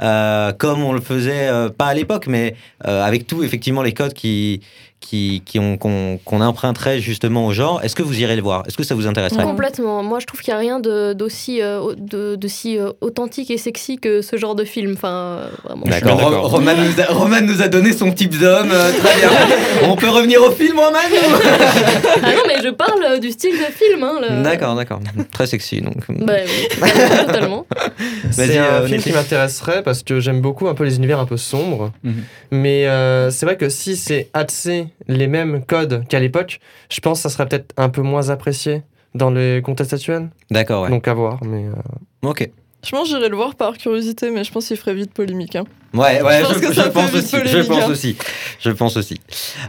[0.03, 2.57] euh, comme on le faisait euh, pas à l'époque, mais
[2.87, 4.61] euh, avec tout effectivement les codes qui
[5.05, 8.63] qui, qui ont qu'on qu'on emprunterait justement au genre, est-ce que vous irez le voir?
[8.67, 9.43] Est-ce que ça vous intéresserait?
[9.45, 10.03] Complètement.
[10.03, 13.51] Moi, je trouve qu'il n'y a rien de- d'aussi euh, de, de si euh, authentique
[13.51, 14.95] et sexy que ce genre de film.
[14.97, 15.83] Enfin, euh, vraiment.
[15.87, 16.21] D'accord.
[16.21, 18.71] Ro- Roman, nous a, Roman nous a donné son type d'homme.
[18.73, 19.31] euh, très bien.
[19.91, 21.37] on peut revenir au film, Roman ou-
[22.23, 24.03] Ah non, mais je parle euh, du style de film.
[24.03, 25.01] Hein, le- D'accord, d'accord.
[25.33, 25.97] Très sexy donc.
[26.09, 26.81] Bah oui,
[27.27, 27.67] totalement.
[28.25, 31.19] Vas-y, C'est un euh, film qui m'intéresserait parce que j'aime beaucoup un peu les univers
[31.21, 31.93] un peu sombres.
[32.03, 32.15] Mhm.
[32.51, 37.19] Mais euh, c'est vrai que si c'est assez les mêmes codes qu'à l'époque, je pense
[37.19, 38.83] que ça serait peut-être un peu moins apprécié
[39.15, 40.31] dans les contextes actuels.
[40.51, 40.91] D'accord, ouais.
[40.91, 41.39] Donc à voir.
[41.45, 42.51] Mais euh, Ok.
[42.85, 45.57] Je pense que j'irai le voir par curiosité, mais je pense qu'il ferait vite polémique.
[45.57, 45.65] hein.
[45.95, 47.37] Ouais, ouais, Je je, pense je aussi.
[47.45, 47.89] Je hein.
[47.89, 48.17] aussi.
[48.59, 49.21] Je pense aussi.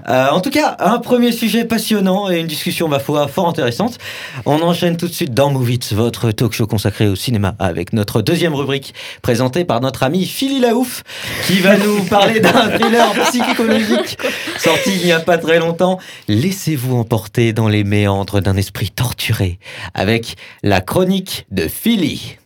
[0.10, 4.00] Euh, en tout cas, un premier sujet passionnant et une discussion, ma foi, fort intéressante.
[4.48, 7.94] On enchaîne tout de suite dans Move It, votre talk show consacré au cinéma, avec
[7.94, 11.04] notre deuxième rubrique présentée par notre ami Philly Laouf,
[11.46, 14.18] qui va nous parler d'un thriller psychologique
[14.58, 16.00] sorti il n'y a pas très longtemps.
[16.28, 19.60] Laissez-vous emporter dans les méandres d'un esprit torturé,
[19.94, 22.38] avec la chronique de Philly.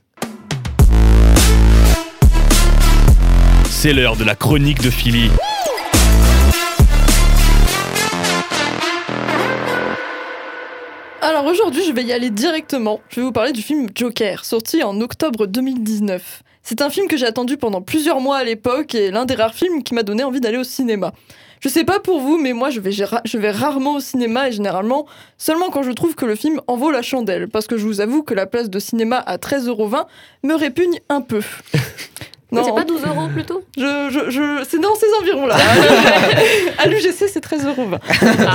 [3.81, 5.29] C'est l'heure de la chronique de Philly.
[11.21, 12.99] Alors aujourd'hui, je vais y aller directement.
[13.07, 16.43] Je vais vous parler du film Joker, sorti en octobre 2019.
[16.61, 19.53] C'est un film que j'ai attendu pendant plusieurs mois à l'époque et l'un des rares
[19.53, 21.13] films qui m'a donné envie d'aller au cinéma.
[21.61, 25.05] Je sais pas pour vous, mais moi je vais, rarement au cinéma et généralement
[25.37, 27.47] seulement quand je trouve que le film en vaut la chandelle.
[27.47, 30.05] Parce que je vous avoue que la place de cinéma à 13,20€
[30.43, 31.39] me répugne un peu.
[32.51, 33.61] C'est pas 12 euros plutôt?
[33.77, 35.55] Je, je, je- c'est dans ces environs-là.
[36.79, 37.99] à l'UGC, c'est 13,20€.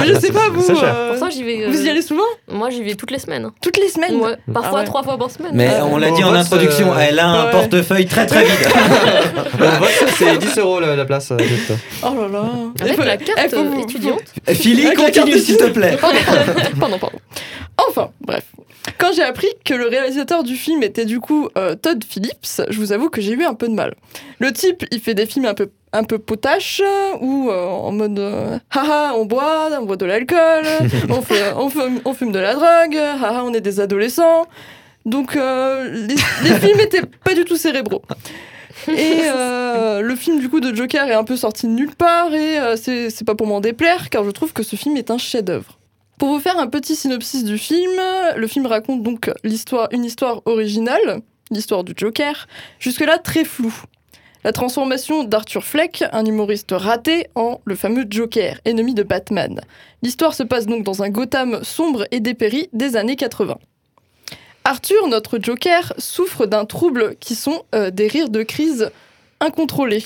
[0.01, 0.69] Mais je sais pas, vous.
[0.69, 1.65] Euh, Pour ça, j'y vais.
[1.65, 2.25] euh, vous y allez souvent?
[2.51, 3.51] Moi, j'y vais toutes les semaines.
[3.63, 4.17] Toutes les semaines?
[4.17, 4.85] Ouais, parfois Ah ouais.
[4.85, 5.53] trois fois par semaine.
[5.55, 7.51] Mais Ah, on l'a bon, dit en introduction, euh, elle a un ouais.
[7.53, 8.69] portefeuille très très vide.
[9.61, 11.31] On vote que c'est 10 euros la, la place.
[11.31, 11.37] euh.
[12.03, 12.45] Oh là là.
[12.81, 14.23] Avec Il la carte étudiante.
[14.49, 15.97] Philly, continue s'il te plaît.
[16.81, 17.19] pardon, pardon.
[17.89, 18.43] Enfin, bref.
[18.99, 22.79] Quand j'ai appris que le réalisateur du film était du coup euh, Todd Phillips, je
[22.79, 23.84] vous avoue que j'ai eu un peu de mal.
[24.39, 26.83] Le type, il fait des films un peu, un peu potaches,
[27.21, 30.65] ou euh, en mode euh, haha, on boit, on boit de l'alcool,
[31.11, 31.23] on,
[31.57, 34.47] on, fume, on fume de la drogue, haha, on est des adolescents.
[35.05, 36.15] Donc euh, les,
[36.49, 38.03] les films étaient pas du tout cérébraux.
[38.89, 42.35] Et euh, le film du coup de Joker est un peu sorti de nulle part
[42.35, 45.11] et euh, c'est c'est pas pour m'en déplaire car je trouve que ce film est
[45.11, 45.79] un chef-d'œuvre.
[46.19, 47.93] Pour vous faire un petit synopsis du film,
[48.37, 51.21] le film raconte donc l'histoire, une histoire originale,
[51.55, 52.47] l'histoire du Joker,
[52.79, 53.85] jusque-là très floue.
[54.45, 59.63] La transformation d'Arthur Fleck, un humoriste raté, en le fameux Joker, ennemi de Batman.
[60.03, 63.57] L'histoire se passe donc dans un Gotham sombre et dépéri des années 80.
[64.65, 68.91] Arthur, notre Joker, souffre d'un trouble qui sont euh, des rires de crise
[69.41, 70.05] incontrôlés.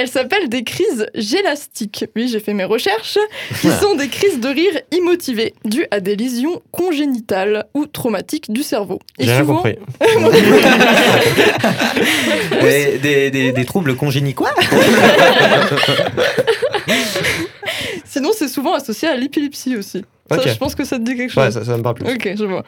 [0.00, 2.04] Elles s'appellent des crises gélastiques.
[2.14, 3.18] Oui, j'ai fait mes recherches.
[3.60, 8.62] Qui sont des crises de rire immotivées, dues à des lésions congénitales ou traumatiques du
[8.62, 9.00] cerveau.
[9.18, 9.74] J'ai rien souvent- compris.
[12.62, 14.50] Des, des, des, des troubles congénies quoi
[18.04, 20.04] Sinon, c'est souvent associé à l'épilepsie aussi.
[20.30, 21.42] Ça, je pense que ça te dit quelque chose.
[21.44, 22.12] Ouais, ça, ça me parle plus.
[22.12, 22.64] Ok, je vois.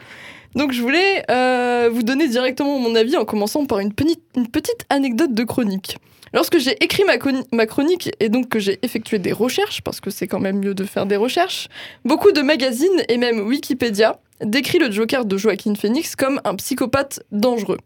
[0.55, 5.33] Donc je voulais euh, vous donner directement mon avis en commençant par une, petite anecdote
[5.33, 5.99] de chronique.
[6.33, 10.29] Lorsque j'ai écrit ma chronique et donc que j'ai effectué des recherches, parce que c'est
[10.29, 11.69] quand même mieux de faire des recherches,
[12.05, 17.23] beaucoup de magazines et même Wikipédia décrit le Joker de Joaquin Phoenix comme un psychopathe
[17.33, 17.79] dangereux.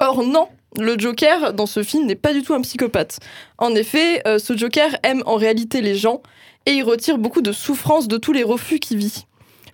[0.00, 3.20] Or non, le Joker dans ce film n'est pas du tout un psychopathe.
[3.56, 6.22] En effet, euh, ce Joker aime en réalité les gens
[6.66, 9.24] et il retire beaucoup de souffrance de tous les refus qu'il vit.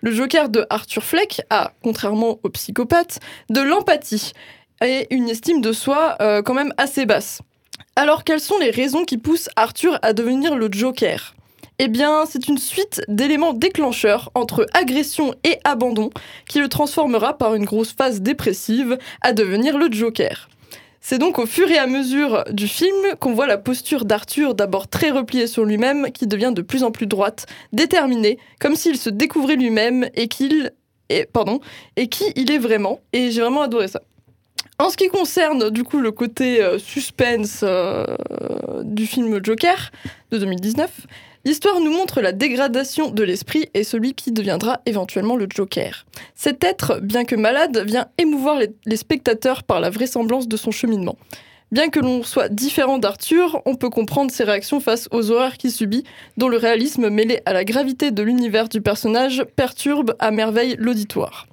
[0.04, 4.32] Le Joker de Arthur Fleck a, contrairement au psychopathe, de l'empathie
[4.84, 7.40] et une estime de soi euh, quand même assez basse.
[7.96, 11.34] Alors quelles sont les raisons qui poussent Arthur à devenir le Joker?
[11.78, 16.10] Eh bien, c'est une suite d'éléments déclencheurs entre agression et abandon
[16.50, 20.50] qui le transformera par une grosse phase dépressive à devenir le Joker.
[21.06, 24.88] C'est donc au fur et à mesure du film qu'on voit la posture d'Arthur d'abord
[24.88, 29.10] très repliée sur lui-même qui devient de plus en plus droite, déterminée, comme s'il se
[29.10, 30.72] découvrait lui-même et qu'il
[31.10, 31.60] et pardon
[31.96, 33.00] et qui il est vraiment.
[33.12, 34.00] Et j'ai vraiment adoré ça.
[34.78, 38.06] En ce qui concerne du coup le côté euh, suspense euh,
[38.82, 39.90] du film Joker
[40.30, 40.90] de 2019,
[41.44, 46.06] l'histoire nous montre la dégradation de l'esprit et celui qui deviendra éventuellement le Joker.
[46.34, 51.16] Cet être, bien que malade, vient émouvoir les, spectateurs par la vraisemblance de son cheminement.
[51.72, 55.72] Bien que l'on soit différent d'Arthur, on peut comprendre ses réactions face aux horreurs qu'il
[55.72, 56.04] subit,
[56.36, 61.46] dont le réalisme mêlé à la gravité de l'univers du personnage perturbe à merveille l'auditoire.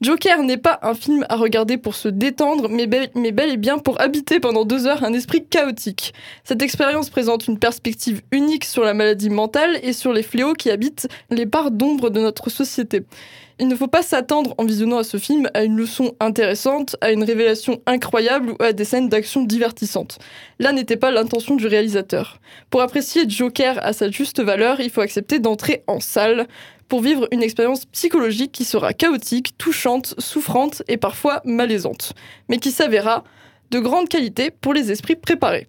[0.00, 4.00] Joker n'est pas un film à regarder pour se détendre, mais bel, et bien pour
[4.00, 6.14] habiter pendant deux heures un esprit chaotique.
[6.42, 10.70] Cette expérience présente une perspective unique sur la maladie mentale et sur les fléaux qui
[10.70, 13.04] habitent les parts d'ombre de notre société.
[13.62, 17.12] Il ne faut pas s'attendre en visionnant à ce film à une leçon intéressante, à
[17.12, 20.18] une révélation incroyable ou à des scènes d'action divertissantes.
[20.58, 22.40] Là n'était pas l'intention du réalisateur.
[22.70, 26.48] Pour apprécier Joker à sa juste valeur, il faut accepter d'entrer en salle
[26.88, 32.14] pour vivre une expérience psychologique qui sera chaotique, touchante, souffrante et parfois malaisante,
[32.48, 33.24] mais qui s'avéra
[33.70, 35.68] de grande qualité pour les esprits préparés.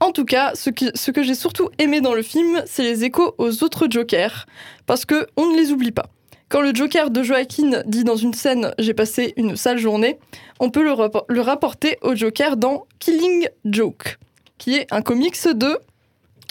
[0.00, 3.34] En tout cas, ce, ce que j'ai surtout aimé dans le film, c'est les échos
[3.38, 4.44] aux autres Jokers,
[4.84, 6.10] parce que on ne les oublie pas.
[6.48, 10.18] Quand le Joker de Joaquin dit dans une scène J'ai passé une sale journée,
[10.60, 14.18] on peut le, rappor- le rapporter au Joker dans Killing Joke,
[14.58, 15.78] qui est un comics de.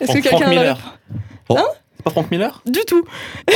[0.02, 0.78] Est-ce que quelqu'un l'a.
[1.50, 1.66] Hein?
[2.06, 3.04] Pas Frank Miller Du tout
[3.52, 3.54] Oh,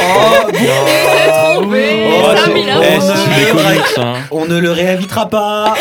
[1.61, 4.15] Oh, Eh, c'est des comics, hein.
[4.31, 5.75] On ne le réinvitera pas.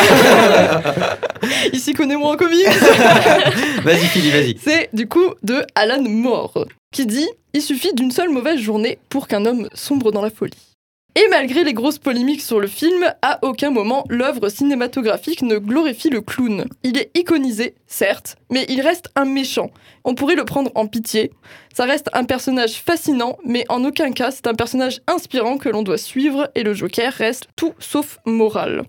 [1.72, 2.66] Il s'y connaît moins en comics
[3.85, 4.57] vas-y, Philly, vas-y.
[4.62, 9.28] C'est du coup de Alan Moore, qui dit Il suffit d'une seule mauvaise journée pour
[9.28, 10.52] qu'un homme sombre dans la folie.
[11.20, 16.11] Et malgré les grosses polémiques sur le film, à aucun moment l'œuvre cinématographique ne glorifie
[16.11, 16.64] le clown.
[16.85, 19.72] Il est iconisé, certes, mais il reste un méchant.
[20.04, 21.33] On pourrait le prendre en pitié.
[21.74, 25.83] Ça reste un personnage fascinant, mais en aucun cas c'est un personnage inspirant que l'on
[25.83, 28.85] doit suivre et le Joker reste tout sauf moral.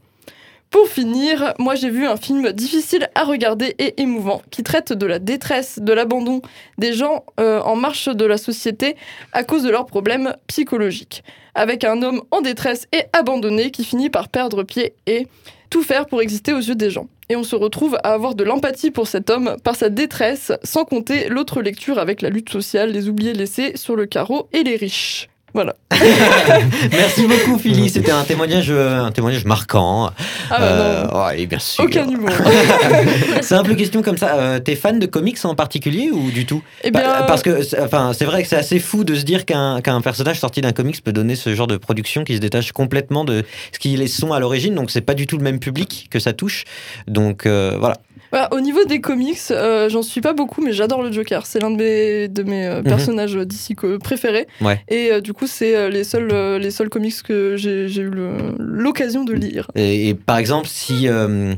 [0.70, 5.06] Pour finir, moi j'ai vu un film difficile à regarder et émouvant qui traite de
[5.08, 6.44] la détresse, de l'abandon
[6.78, 8.96] des gens euh, en marche de la société
[9.34, 11.24] à cause de leurs problèmes psychologiques.
[11.56, 15.28] Avec un homme en détresse et abandonné qui finit par perdre pied et
[15.72, 17.08] tout faire pour exister aux yeux des gens.
[17.30, 20.86] Et on se retrouve à avoir de l'empathie pour cet homme par sa détresse, sans
[20.86, 24.76] compter l'autre lecture avec la lutte sociale, les oubliés laissés sur le carreau et les
[24.76, 25.29] riches.
[25.54, 25.74] Voilà.
[26.92, 27.90] Merci beaucoup, Philly.
[27.90, 30.12] C'était un témoignage, euh, un témoignage marquant.
[30.52, 30.76] Ah bah
[31.12, 31.84] non, Euh, bien sûr.
[31.84, 32.30] aucun humour.
[33.42, 34.36] Simple question comme ça.
[34.38, 37.64] euh, T'es fan de comics en particulier ou du tout Eh Pa- bien, Parce que,
[37.64, 40.62] c'est- enfin, c'est vrai que c'est assez fou de se dire qu'un qu'un personnage sorti
[40.62, 44.08] d'un comics peut donner ce genre de production qui se détache complètement de ce qu'ils
[44.10, 44.76] sont à l'origine.
[44.76, 46.64] Donc, c'est pas du tout le même public que ça touche.
[47.08, 47.98] Donc, euh, voilà.
[48.32, 51.46] Voilà, au niveau des comics, euh, j'en suis pas beaucoup, mais j'adore le Joker.
[51.48, 52.84] C'est l'un de mes, de mes euh, Mhm.
[52.84, 54.48] personnages d'ici que- préférés.
[54.62, 54.80] Ouais.
[54.88, 58.12] Et euh, du coup, c'est euh, les, seuls, euh, les seuls comics que j'ai eu
[58.60, 59.72] l'occasion de lire.
[59.76, 61.54] Et, et par exemple, si, euh,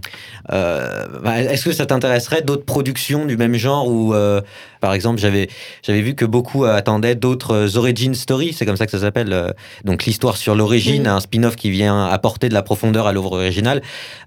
[0.53, 4.41] euh, bah, est-ce que ça t'intéresserait d'autres productions du même genre ou, euh,
[4.81, 5.47] par exemple, j'avais
[5.83, 9.31] j'avais vu que beaucoup attendaient d'autres euh, origin stories, c'est comme ça que ça s'appelle,
[9.31, 9.51] euh,
[9.85, 13.81] donc l'histoire sur l'origine, un spin-off qui vient apporter de la profondeur à l'œuvre originale.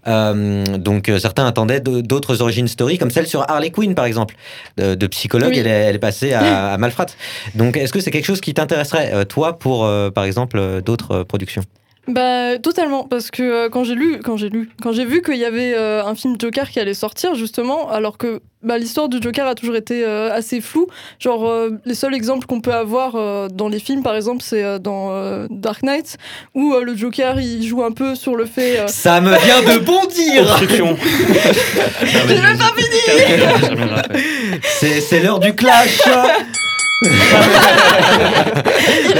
[0.06, 4.34] Euh, donc certains attendaient d'autres origin stories, comme celle sur Harley Quinn, par exemple,
[4.78, 5.58] de, de psychologue, Oui.
[5.58, 7.06] elle, est, elle est passée à, à Malfrat.
[7.54, 11.62] Donc est-ce que c'est quelque chose qui t'intéresserait, toi, pour, par exemple, d'autres productions?
[12.06, 15.36] Bah totalement parce que euh, quand j'ai lu quand j'ai lu quand j'ai vu qu'il
[15.36, 19.22] y avait euh, un film Joker qui allait sortir justement alors que bah, l'histoire du
[19.22, 20.86] Joker a toujours été euh, assez floue
[21.18, 24.62] genre euh, les seuls exemples qu'on peut avoir euh, dans les films par exemple c'est
[24.62, 26.18] euh, dans euh, Dark Knight
[26.54, 29.62] où euh, le Joker il joue un peu sur le fait euh, Ça me vient
[29.62, 30.42] de bondir.
[30.42, 30.96] Obstruction.
[32.02, 34.60] J'ai même pas fini
[35.00, 36.02] c'est l'heure du clash
[37.02, 37.10] il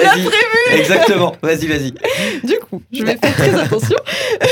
[0.03, 0.79] l'a Vas-y.
[0.79, 1.93] Exactement, vas-y, vas-y.
[2.43, 3.97] Du coup, je vais faire très attention.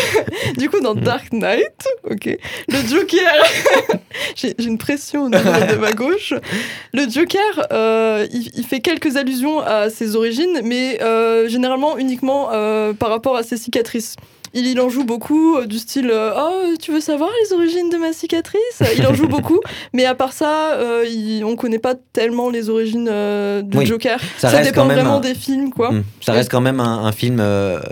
[0.58, 3.32] du coup, dans Dark Knight, ok, le Joker,
[4.36, 6.34] j'ai j'ai une pression au niveau de ma gauche.
[6.92, 12.50] Le Joker, euh, il, il fait quelques allusions à ses origines, mais euh, généralement uniquement
[12.52, 14.16] euh, par rapport à ses cicatrices.
[14.54, 17.96] Il, en joue beaucoup, euh, du style euh, Oh, tu veux savoir les origines de
[17.96, 18.82] ma cicatrice?
[18.96, 19.60] Il en joue beaucoup,
[19.92, 23.10] mais à part ça, euh, il- on connaît pas tellement les origines
[23.62, 24.18] du Oui, Joker.
[24.38, 25.92] Ça, Ça, dépend vraiment un, des films, quoi.
[25.92, 26.04] Hmm.
[26.20, 27.42] ça reste quand même un, un film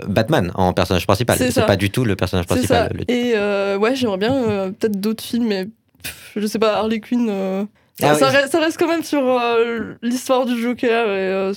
[0.07, 1.37] Batman en personnage principal.
[1.37, 1.63] C'est ça.
[1.63, 2.55] pas du tout le personnage ça.
[2.55, 2.91] principal.
[2.93, 3.33] le- Et
[3.77, 5.65] ouais, j'aimerais bien peut-être d'autres films, mais
[6.03, 7.67] pff, je sais pas, Harley Quinn.
[8.03, 8.35] Ah ça, oui.
[8.35, 11.53] reste, ça reste quand même sur euh, l'histoire du Joker et euh,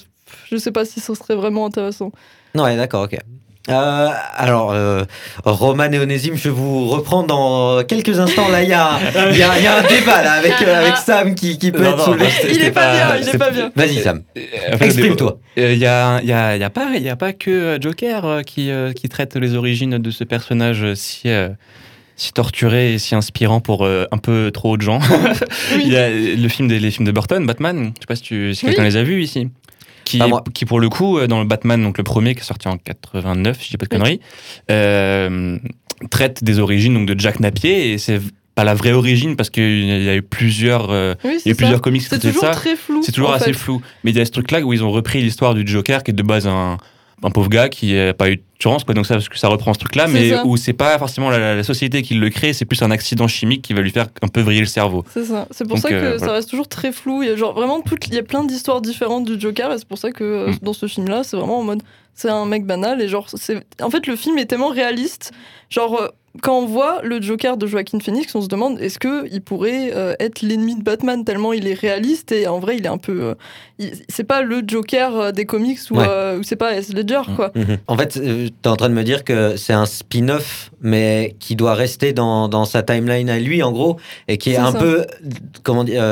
[0.50, 2.12] je sais pas si ça serait vraiment intéressant.
[2.54, 3.16] Ouais, d'accord, ok.
[3.70, 5.04] Euh, alors, euh,
[5.44, 8.48] Roman et Onésime, je vous reprends dans quelques instants.
[8.48, 8.98] Là, il y a,
[9.30, 11.92] il y y a un débat là, avec, euh, avec Sam qui, qui peut Non,
[11.92, 12.26] être soulevé.
[12.42, 13.72] Il est c'était pas bien, il est pas bien.
[13.74, 15.38] Vas-y, Sam, fait, exprime-toi.
[15.56, 18.42] Il y, a, y, a, y a pas y a pas que euh, Joker euh,
[18.42, 21.48] qui, euh, qui traite les origines de ce personnage si euh,
[22.16, 25.00] si torturé et si inspirant pour euh, un peu trop de gens.
[25.80, 27.92] Il y a le film des les films de Burton, Batman.
[27.96, 28.70] Je sais pas si, tu, si Oui.
[28.72, 29.48] quelqu'un les a vus ici.
[30.04, 32.76] Qui, pour le coup euh, dans le Batman donc le premier qui est sorti en
[32.76, 34.20] 89 si je dis pas de conneries
[34.70, 35.58] euh,
[36.10, 38.20] traite des origines donc de Jack Napier et c'est
[38.54, 41.52] pas la vraie origine parce qu'il y a eu plusieurs euh, Oui, il y a
[41.52, 43.02] eu plusieurs comics qui C'est traitaient toujours ça très flou.
[43.02, 43.58] c'est toujours assez fait.
[43.58, 43.82] flou.
[44.04, 46.14] Mais il y a ce truc-là où ils ont repris l'histoire du Joker, qui est
[46.14, 46.78] de base un,
[47.24, 48.40] un pauvre gars qui n'a pas eu
[48.84, 48.94] quoi.
[48.94, 50.46] Donc ça, parce que ça reprend ce truc-là, mais ça.
[50.46, 53.62] où c'est pas forcément la, la société qui le crée, c'est plus un accident chimique
[53.62, 55.04] qui va lui faire un peu vriller le cerveau.
[55.12, 55.46] C'est ça.
[55.50, 57.22] C'est pour Donc, ça que euh, ça reste toujours très flou.
[57.22, 59.78] Il y a genre vraiment toutes, il y a plein d'histoires différentes du Joker et
[59.78, 60.58] c'est pour ça que euh, Mm.
[60.62, 61.82] dans ce film-là, c'est vraiment en mode,
[62.14, 65.32] c'est un mec banal et genre, c'est, en fait, le film est tellement réaliste.
[65.70, 66.08] Genre, euh,
[66.42, 69.92] quand on voit le Joker de Joaquin Phoenix, on se demande est-ce que il pourrait
[69.94, 72.98] euh, être l'ennemi de Batman tellement il est réaliste et en vrai, il est un
[72.98, 73.34] peu, euh,
[73.78, 76.06] il- c'est pas le Joker euh, des comics ou, Ouais.
[76.08, 76.92] euh, ou c'est pas S.
[76.92, 77.36] Ledger Mm.
[77.36, 77.52] quoi.
[77.54, 77.78] Mhm.
[77.86, 78.20] En fait, tu
[78.64, 82.48] es en train de me dire que c'est un spin-off, mais qui doit rester dans,
[82.48, 83.96] dans sa timeline à lui, en gros,
[84.28, 84.78] et qui est, C'est un ça.
[84.78, 85.04] peu,
[85.62, 86.02] comment dire,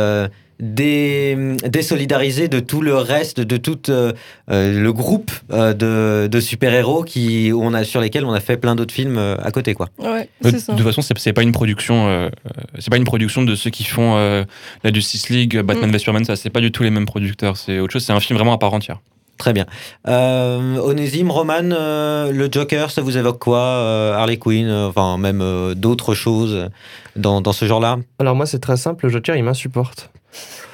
[0.63, 1.37] dé-
[1.69, 4.13] désolidarisé de tout le reste, de tout euh,
[4.51, 8.41] euh, le groupe euh, de, de super-héros qui, où on a, sur lesquels on a
[8.41, 9.89] fait plein d'autres films euh, à côté, quoi.
[9.99, 10.73] Ouais, De, c'est ça.
[10.73, 12.31] de toute façon, c'est c'est pas une production,
[12.79, 14.45] c'est pas une production de ceux qui font euh,
[14.85, 15.95] la Justice League, Batman Mm.
[15.95, 17.57] vs Superman, ça, c'est pas du tout les mêmes producteurs.
[17.57, 18.05] C'est autre chose.
[18.05, 19.01] C'est un film vraiment à part entière.
[19.39, 19.67] Très bien.
[20.07, 25.19] Euh, Onésime, Roman, euh, le Joker, ça vous évoque quoi Euh, Harley Quinn, euh, enfin
[25.19, 26.69] même euh, d'autres choses
[27.17, 27.99] dans, dans ce genre-là?
[28.21, 30.11] Alors moi c'est très simple, le Joker il m'insupporte.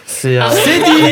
[0.07, 0.45] C'est euh,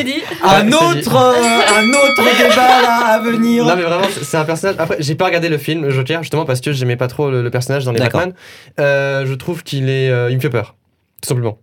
[0.03, 0.23] dit.
[0.43, 3.65] Un autre, euh, un autre débat là à venir.
[3.67, 4.77] Non mais vraiment c'est- un personnage.
[4.79, 7.51] Après j'ai pas regardé le film Joker justement parce que j'aimais pas trop le, le
[7.51, 7.99] personnage dans les.
[8.01, 8.33] Batman.
[8.81, 10.77] Euh, je trouve qu'il est, euh, il me fait peur,
[11.23, 11.59] tout simplement.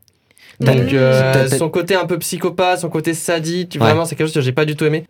[0.65, 3.85] T'as- Donc euh, son côté un peu psychopathe, son côté sadique, Ouais.
[3.87, 5.05] vraiment c'est quelque chose que j'ai pas du tout aimé.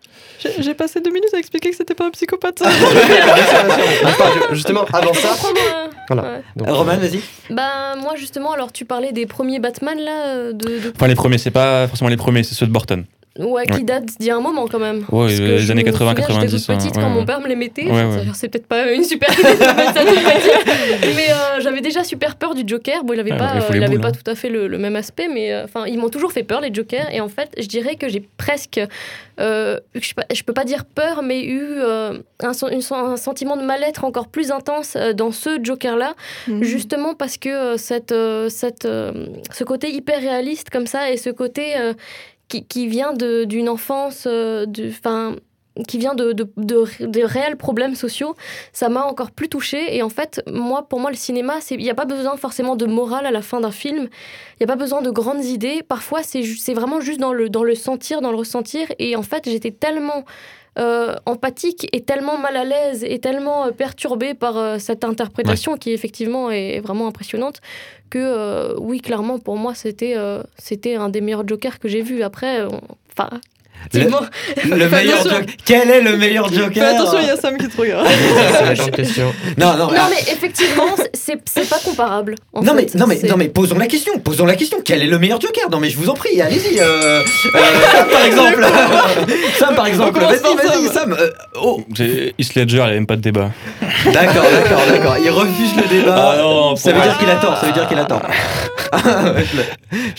[0.59, 2.61] J'ai passé deux minutes à expliquer que c'était pas un psychopathe.
[4.51, 5.89] Justement avant ça, Prends-moi.
[6.09, 6.23] Voilà.
[6.23, 6.41] Ouais.
[6.55, 7.21] Donc, Euh, Roman, vas-y.
[7.49, 11.15] Bah, moi, justement, alors tu parlais des premiers Batman, là, euh, de, de- Enfin, les
[11.15, 13.05] premiers, c'est pas forcément les premiers, c'est ceux de Burton.
[13.39, 13.81] Ouais, qui Ouais.
[13.83, 14.97] datent d'il y a un moment quand même.
[15.11, 17.41] Ouais, Parce que les années me 80, souviens, 90, J'étais petite quand ouais, mon père
[17.41, 17.85] me les mettait.
[17.85, 18.25] Ouais, Enfin, ouais.
[18.35, 21.15] C'est peut-être pas une super idée de mettre ça toute petite.
[21.15, 23.03] Mais euh, j'avais déjà super peur du Joker.
[23.03, 24.11] Bon, il avait Ouais, pas, il euh, il avait boules, pas hein.
[24.23, 26.61] tout à fait le, le même aspect, mais euh, enfin, ils m'ont toujours fait peur
[26.61, 27.09] les Jokers.
[27.11, 28.79] Et en fait, je dirais que j'ai presque,
[29.39, 32.81] euh, je, je peux pas dire peur, mais eu euh, un, une
[33.17, 36.13] sentiment de mal-être encore plus intense euh, dans ce Joker-là.
[36.47, 36.63] Mhm.
[36.63, 41.17] Justement parce que euh, cette, euh, cette, euh, ce côté hyper réaliste comme ça et
[41.17, 41.93] ce côté euh,
[42.61, 45.35] qui, vient d'une enfance, euh, de- 'fin,
[45.87, 48.35] qui vient de, de, réels problèmes sociaux,
[48.73, 49.95] ça m'a encore plus touchée.
[49.95, 52.85] Et en fait, moi, pour moi, le cinéma, il n'y a pas besoin forcément de
[52.85, 54.07] morale à la fin d'un film.
[54.59, 55.81] Il n'y a pas besoin de grandes idées.
[55.81, 58.87] Parfois, c'est vraiment juste dans le, dans le sentir, dans le ressentir.
[58.99, 60.25] Et en fait, j'étais tellement
[60.79, 65.77] euh, empathique et tellement mal à l'aise et tellement euh, perturbée par euh, cette interprétation
[65.77, 67.61] qui effectivement est vraiment impressionnante
[68.09, 70.15] que euh, oui clairement pour moi c'était
[70.57, 72.65] c'était un des meilleurs jokers que j'ai vu après
[73.11, 73.29] enfin
[73.93, 74.27] Le- effectivement,
[74.77, 75.23] Le meilleur.
[75.23, 75.41] Joker.
[75.65, 76.71] Quel est le meilleur Joker?
[76.73, 78.07] Fais attention, il y a Sam qui te regarde.
[78.07, 79.33] c'est la grande question.
[79.57, 83.19] Non, non, non ah, mais effectivement c'est c'est pas comparable en non, mais, non, mais,
[83.27, 84.17] non, mais posons la question.
[84.19, 84.77] Posons la question.
[84.83, 85.69] Quel est le meilleur Joker?
[85.71, 86.79] Non, mais je vous en prie, allez-y.
[86.79, 87.21] euh, euh,
[87.91, 88.65] Sam, par exemple.
[89.59, 90.19] Sam, par exemple.
[90.19, 90.93] Vas-y, vas-y, Sam.
[90.93, 91.13] Sam.
[91.19, 91.29] euh,
[91.61, 93.51] oh, Heath Ledger, il n'y a même pas de débat.
[94.11, 95.15] d'accord, d'accord, d'accord.
[95.23, 96.33] Il refuse le débat.
[96.33, 97.57] Ah non, ça veut dire qu'il a tort.
[97.59, 98.21] Ça veut dire qu'il a tort.
[98.93, 99.63] je, le,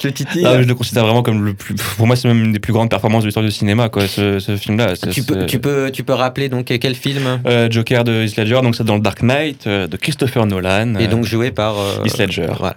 [0.00, 0.44] je le titille.
[0.46, 1.74] Ah, je le considère vraiment comme le plus.
[1.96, 4.38] Pour moi, c'est même une des plus grandes performances de l'histoire du cinéma, quoi, ce,
[4.38, 4.94] ce film-là.
[4.96, 7.40] C'est- tu, peux, tu, peux, tu peux rappeler donc quel film?
[7.46, 10.94] Euh, Joker de Heath Ledger, donc c'est dans le Dark Knight euh, de Christopher Nolan.
[10.96, 11.78] Et euh, donc joué par.
[11.78, 12.46] euh, Heath Ledger.
[12.58, 12.76] Voilà.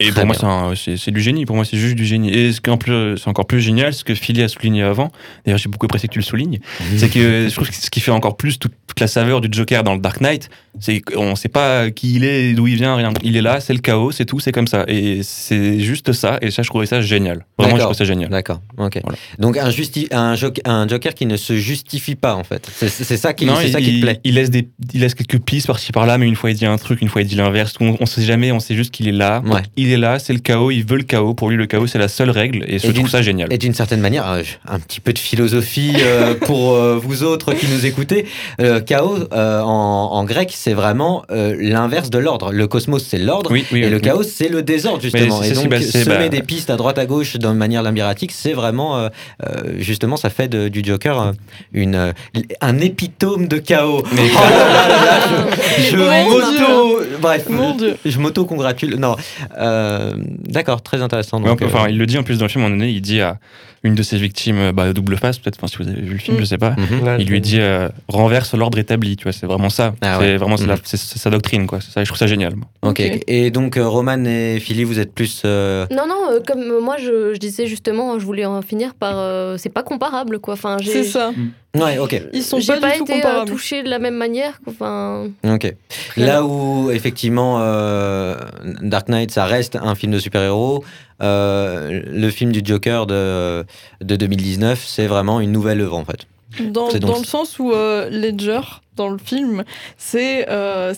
[0.00, 0.96] Et Très pour moi, bien.
[0.96, 1.44] c'est du génie.
[1.46, 2.30] Pour moi, c'est juste du génie.
[2.30, 5.10] Et ce qui c'est encore plus génial, ce que Philly a souligné avant.
[5.44, 6.60] D'ailleurs, j'ai beaucoup apprécié que tu le soulignes.
[6.96, 9.48] C'est que je trouve que ce qui fait encore plus toute, toute la saveur du
[9.50, 12.94] Joker dans le Dark Knight, c'est qu'on sait pas qui il est, d'où il vient,
[12.96, 13.12] rien.
[13.22, 14.84] Il est là, c'est le chaos, c'est tout, c'est comme ça.
[14.88, 16.38] Et c'est juste ça.
[16.40, 17.44] Et ça, je trouvais ça génial.
[17.58, 18.30] Vraiment, je trouve ça génial.
[18.30, 19.00] D'accord, ok.
[19.02, 19.18] Voilà.
[19.38, 19.68] Donc un,
[20.12, 22.70] un, joker, un Joker qui ne se justifie pas en fait.
[22.74, 24.20] C'est ça, qui, Non, il, ça qui te plaît.
[24.24, 26.78] il laisse des, il laisse quelques pistes par-ci par-là, mais une fois il dit un
[26.78, 27.74] truc, une fois il dit l'inverse.
[27.80, 29.42] On, on sait jamais, on sait juste qu'il est là.
[29.54, 29.62] Ouais.
[29.76, 31.34] Il est là, c'est le chaos, il veut le chaos.
[31.34, 33.52] Pour lui, le chaos, c'est la seule règle, et je Et trouve ça génial.
[33.52, 37.52] Et d'une certaine manière, euh, un petit peu de philosophie euh, pour euh, vous autres
[37.54, 38.26] qui nous écoutez.
[38.60, 39.66] Euh, chaos, euh, en,
[40.12, 42.52] en grec, c'est vraiment euh, l'inverse de l'ordre.
[42.52, 43.50] Le cosmos, c'est l'ordre.
[43.50, 44.02] Oui, oui, Et oui, le oui.
[44.02, 45.40] chaos, c'est le désordre, justement.
[45.42, 47.48] c'est- Et c'est- donc, bah, c'est- semer bah- des pistes à droite à gauche de
[47.48, 49.08] manière limbératique, c'est vraiment, euh,
[49.46, 51.32] euh, justement, ça fait de- du Joker euh,
[51.72, 52.12] une, euh,
[52.60, 54.02] un épitome de chaos.
[54.12, 57.00] Mais Oh là là là, je je m'auto...
[57.20, 57.96] Bref, Mon Dieu.
[58.04, 58.96] je m'auto-congratule.
[58.96, 59.16] Non,
[59.58, 61.40] euh, d'accord, très intéressant.
[61.40, 62.92] Donc, peut- euh, il le dit en plus dans le film, à un moment donné,
[62.92, 63.38] il dit à
[63.84, 66.36] une de ses victimes, bah, double face, peut-être, enfin, si vous avez vu le film,
[66.36, 66.40] Mm.
[66.40, 66.70] je sais pas.
[66.70, 67.02] mhm.
[67.06, 69.94] Ouais, Il lui dit euh, renverse l'ordre établi, tu vois, c'est vraiment ça.
[70.00, 70.36] Ah c'est ouais.
[70.36, 71.80] vraiment c'est la- c'est- c'est sa doctrine, quoi.
[71.80, 72.56] C'est ça, je trouve ça génial.
[72.56, 72.66] moi.
[72.82, 73.00] Ok.
[73.04, 73.20] Ok.
[73.28, 75.42] Et donc, euh, Roman et Philly, vous êtes plus.
[75.44, 79.14] euh, non non euh, comme moi je, je disais justement je voulais en finir par
[79.18, 81.30] euh, c'est pas comparable quoi enfin j'ai C'est ça.
[81.76, 82.20] Ouais, ok.
[82.32, 83.50] Ils sont j'ai pas, pas, du tout été comparables.
[83.50, 85.72] touchée de la même manière enfin Ok.
[86.16, 88.34] Là où, effectivement, euh,
[88.82, 90.84] Dark Knight, ça reste un film de super-héros,
[91.22, 93.64] euh, le film du Joker de,
[94.02, 96.26] de 2019, c'est vraiment une nouvelle œuvre, en fait.
[96.60, 98.60] Dans, donc- dans le sens où euh, Ledger,
[98.98, 99.64] dans le film,
[99.96, 100.92] c'est euh,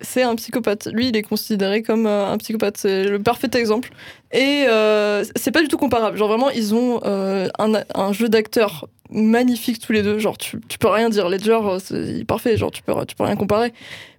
[0.00, 0.86] c'est- un psychopathe.
[0.92, 2.76] Lui, il est considéré comme euh, un psychopathe.
[2.76, 3.90] C'est le parfait exemple.
[4.32, 6.16] Et euh, c'est pas du tout comparable.
[6.16, 10.18] Genre vraiment, ils ont euh, un, un jeu d'acteurs magnifique tous les deux.
[10.18, 11.28] Genre, tu, tu peux rien dire.
[11.28, 12.56] Ledger, c'est parfait.
[12.56, 13.72] Genre, tu peux, tu peux rien comparer.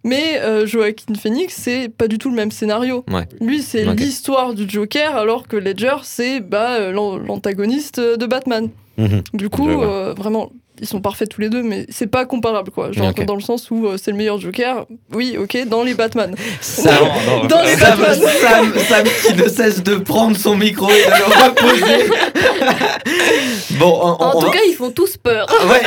[0.03, 3.03] Mais Joaquin Phoenix, c'est pas du tout le même scénario.
[3.11, 3.25] Ouais.
[3.41, 8.69] Lui, c'est l'histoire du Joker, alors que Ledger, c'est bah, l'an- l'antagoniste de Batman.
[8.97, 9.21] Mhm.
[9.33, 9.67] Du coup,
[10.17, 12.91] vraiment, ils sont parfaits tous les deux, mais c'est pas comparable, quoi.
[12.93, 13.07] Genre.
[13.27, 16.33] Dans le sens où euh, c'est le meilleur Joker, oui, ok, dans les Batman.
[16.61, 16.95] Sam,
[17.49, 18.29] Dans les Sam, Batman.
[18.41, 22.09] Sam, Sam qui ne cesse de prendre son micro et de le reposer.
[23.79, 25.81] bon, on, en on tout cas ils font tous peur Ouais,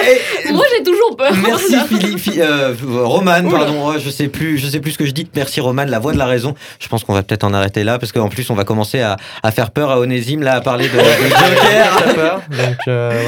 [0.48, 3.58] et- moi j'ai toujours peur Merci Philippe, Phi- euh, Roman, Oula.
[3.58, 5.26] pardon, ouais, je sais plus, je sais plus ce que je dis.
[5.34, 6.54] Merci Roman, la voix de la raison.
[6.78, 9.16] Je pense qu'on va peut-être en arrêter là parce qu'en plus on va commencer à,
[9.42, 12.14] à faire peur à Onésime là à parler de, de Joker.
[12.14, 13.22] Peur, donc euh,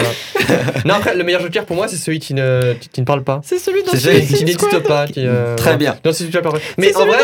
[0.47, 0.63] voilà.
[0.85, 3.23] non, après, le meilleur Joker pour moi, c'est celui qui ne, qui, qui ne parle
[3.25, 3.41] pas.
[3.45, 4.83] C'est celui dans Qui n'existe Squad.
[4.83, 5.07] pas.
[5.07, 5.97] Qui, euh, Très bien.
[6.05, 6.43] Non, c'est vrai.
[6.43, 7.19] C'est Mais en vrai,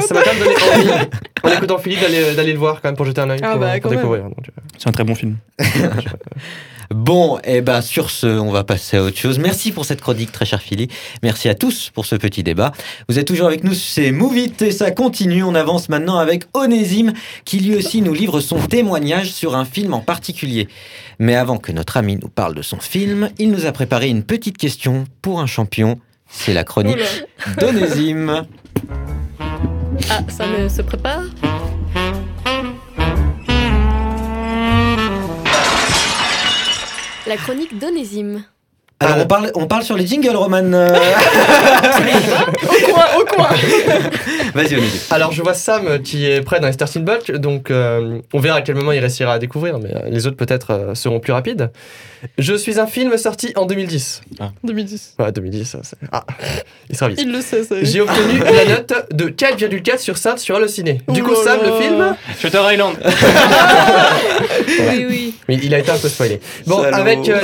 [0.00, 1.08] ça m'a quand même donné envie,
[1.42, 3.40] en écoutant Philippe, d'aller d'aller le voir quand même pour jeter un œil.
[3.42, 4.22] Ah pour, bah, pour découvrir.
[4.24, 5.36] donc, euh, C'est un très bon film.
[6.92, 9.38] Bon, et ben sur ce, on va passer à autre chose.
[9.38, 10.88] Merci pour cette chronique, très cher Philly.
[11.22, 12.72] Merci à tous pour ce petit débat.
[13.08, 15.44] Vous êtes toujours avec nous, c'est Move It et ça continue.
[15.44, 17.12] On avance maintenant avec Onésime
[17.44, 20.66] qui lui aussi nous livre son témoignage sur un film en particulier.
[21.20, 24.24] Mais avant que notre ami nous parle de son film, il nous a préparé une
[24.24, 26.00] petite question pour un champion.
[26.30, 26.98] C'est la chronique
[27.58, 28.46] d'Onésime.
[30.10, 31.22] Ah, ça me se prépare.
[37.26, 38.44] La chronique d'Onésime.
[39.02, 40.72] Alors, on parle, on parle sur les jingles, Roman.
[40.74, 40.88] euh.
[42.68, 43.48] Au coin, au coin
[44.54, 45.00] Vas-y, Olivier.
[45.10, 47.04] Alors je vois Sam euh, qui est prêt dans les starting
[47.38, 50.36] donc euh, on verra à quel moment il réussira à découvrir, mais euh, les autres
[50.36, 51.70] peut-être euh, seront plus rapides.
[52.36, 54.20] Je suis un film sorti en 2010.
[54.64, 55.14] 2010.
[55.18, 55.96] Ouais, 2010, ça, c'est...
[56.12, 56.24] Ah,
[56.90, 57.20] il sera vite.
[57.22, 57.76] Il le sait, ça.
[57.80, 61.00] J'ai obtenu la note de 4,4 sur 5 sur Allociné.
[61.08, 62.96] Du coup, là Sam, le film, Shutter Island.
[64.90, 65.34] Oui, oui.
[65.48, 66.40] mais il a été un peu spoilé.
[66.66, 66.96] Bon, Salaud.
[66.96, 67.38] avec euh,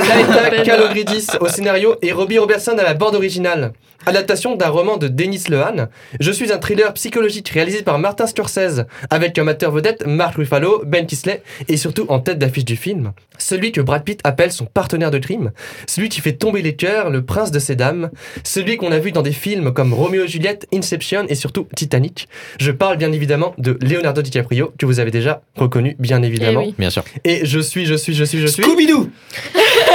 [0.49, 0.63] peine.
[0.63, 3.71] Kalogridis au scénario et Robbie Robertson à la bande originale.
[4.05, 5.87] Adaptation d'un roman de Denis Lehan.
[6.19, 10.83] Je suis un thriller psychologique réalisé par Martin Scorsese avec comme amateur vedette Mark Ruffalo,
[10.85, 14.65] Ben Kisley et surtout en tête d'affiche du film, celui que Brad Pitt appelle son
[14.65, 15.51] partenaire de crime,
[15.87, 18.09] celui qui fait tomber les cœurs, le prince de ces dames,
[18.43, 22.27] celui qu'on a vu dans des films comme Roméo et Juliette, Inception et surtout Titanic.
[22.59, 26.61] Je parle bien évidemment de Leonardo DiCaprio que vous avez déjà reconnu bien évidemment.
[26.61, 26.75] Eh oui.
[26.77, 27.03] Bien sûr.
[27.23, 28.63] Et je suis, je suis, je suis, je suis.
[28.63, 29.09] Scooby-Doo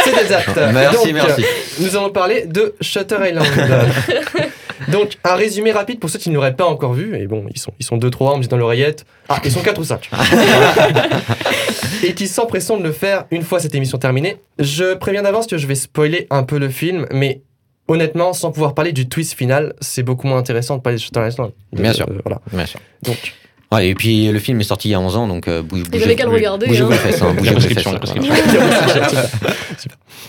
[0.04, 0.56] C'est exact.
[0.72, 1.42] Merci, Donc, merci.
[1.42, 1.46] euh,
[1.80, 3.46] nous allons parler de Shutter Island.
[4.88, 7.16] Donc, un résumé rapide pour ceux qui ne l'auraient pas encore vu.
[7.16, 9.04] Et bon, ils sont, ils sont 2, 3, on me dit dans l'oreillette.
[9.28, 10.10] Ah, ils sont 4 ou 5.
[12.02, 14.38] et qui s'empresseront de le faire une fois cette émission terminée.
[14.58, 17.42] Je préviens d'avance que je vais spoiler un peu le film, mais
[17.88, 21.26] honnêtement, sans pouvoir parler du twist final, c'est beaucoup moins intéressant de parler de Shutter
[21.28, 21.52] Island.
[21.72, 22.06] Bien Euh, sûr.
[22.24, 22.40] voilà.
[22.52, 22.80] Bien sûr.
[23.02, 23.34] Donc,
[23.72, 25.84] Ouais, et puis le film est sorti il y a 11 ans, donc euh, bouge,
[25.84, 26.86] bougez, avait qu'à le regarder, bougez hein.
[26.86, 27.22] vos fesses.
[27.22, 27.84] Hein, bougez vos fesses.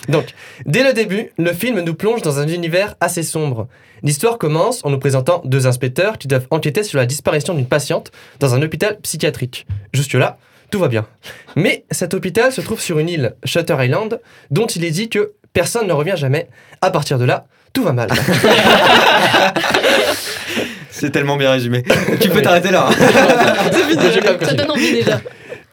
[0.10, 0.34] Donc,
[0.66, 3.68] dès le début, le film nous plonge dans un univers assez sombre.
[4.02, 8.12] L'histoire commence en nous présentant deux inspecteurs qui doivent enquêter sur la disparition d'une patiente
[8.40, 9.66] dans un hôpital psychiatrique.
[9.94, 10.38] Jusque-là,
[10.72, 11.06] tout va bien.
[11.56, 14.20] Mais cet hôpital se trouve sur une île, Shutter Island,
[14.52, 16.48] dont il est dit que personne ne revient jamais.
[16.82, 18.10] À partir de là, tout va mal.
[21.04, 21.84] C'est tellement bien résumé.
[22.22, 22.88] tu peux t'arrêter là.
[23.74, 24.04] C'est fini.
[24.04, 24.56] Je vais pas Ça continuer.
[24.56, 25.22] donne envie déjà.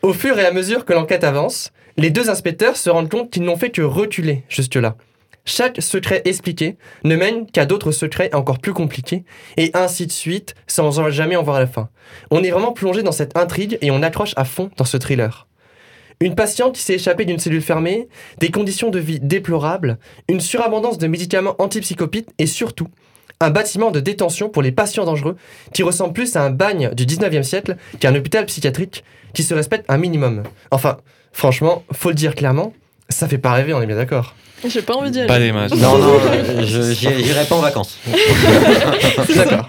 [0.02, 3.44] Au fur et à mesure que l'enquête avance, les deux inspecteurs se rendent compte qu'ils
[3.44, 4.96] n'ont fait que reculer jusque-là.
[5.44, 9.22] Chaque secret expliqué ne mène qu'à d'autres secrets encore plus compliqués,
[9.56, 11.90] et ainsi de suite, sans jamais en voir la fin.
[12.32, 15.46] On est vraiment plongé dans cette intrigue et on accroche à fond dans ce thriller.
[16.18, 18.08] Une patiente qui s'est échappée d'une cellule fermée,
[18.40, 22.88] des conditions de vie déplorables, une surabondance de médicaments antipsychopites et surtout
[23.42, 25.36] un bâtiment de détention pour les patients dangereux
[25.72, 29.54] qui ressemble plus à un bagne du 19e siècle qu'à un hôpital psychiatrique qui se
[29.54, 30.42] respecte un minimum.
[30.70, 30.98] Enfin,
[31.32, 32.74] franchement, faut le dire clairement,
[33.08, 34.34] ça fait pas rêver, on est bien d'accord.
[34.66, 35.28] J'ai pas envie d'y aller.
[35.28, 35.72] Pas des masses.
[35.72, 37.98] Non, non, euh, je- j'irai pas en vacances.
[39.34, 39.68] D'accord.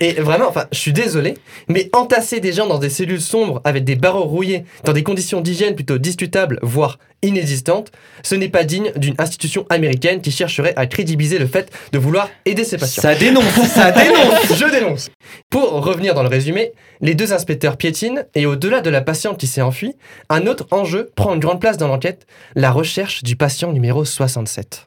[0.00, 1.34] Et vraiment, enfin, je suis désolé,
[1.68, 5.40] mais entasser des gens dans des cellules sombres avec des barreaux rouillés, dans des conditions
[5.40, 7.90] d'hygiène plutôt discutables, voire inexistantes,
[8.22, 12.28] ce n'est pas digne d'une institution américaine qui chercherait à crédibiliser le fait de vouloir
[12.44, 13.02] aider ses patients.
[13.02, 14.56] Ça dénonce, ça dénonce.
[14.56, 15.10] Je dénonce.
[15.50, 19.48] Pour revenir dans le résumé, les deux inspecteurs piétinent et au-delà de la patiente qui
[19.48, 19.94] s'est enfuie,
[20.28, 24.86] un autre enjeu prend une grande place dans l'enquête, la recherche du patient numéro 67.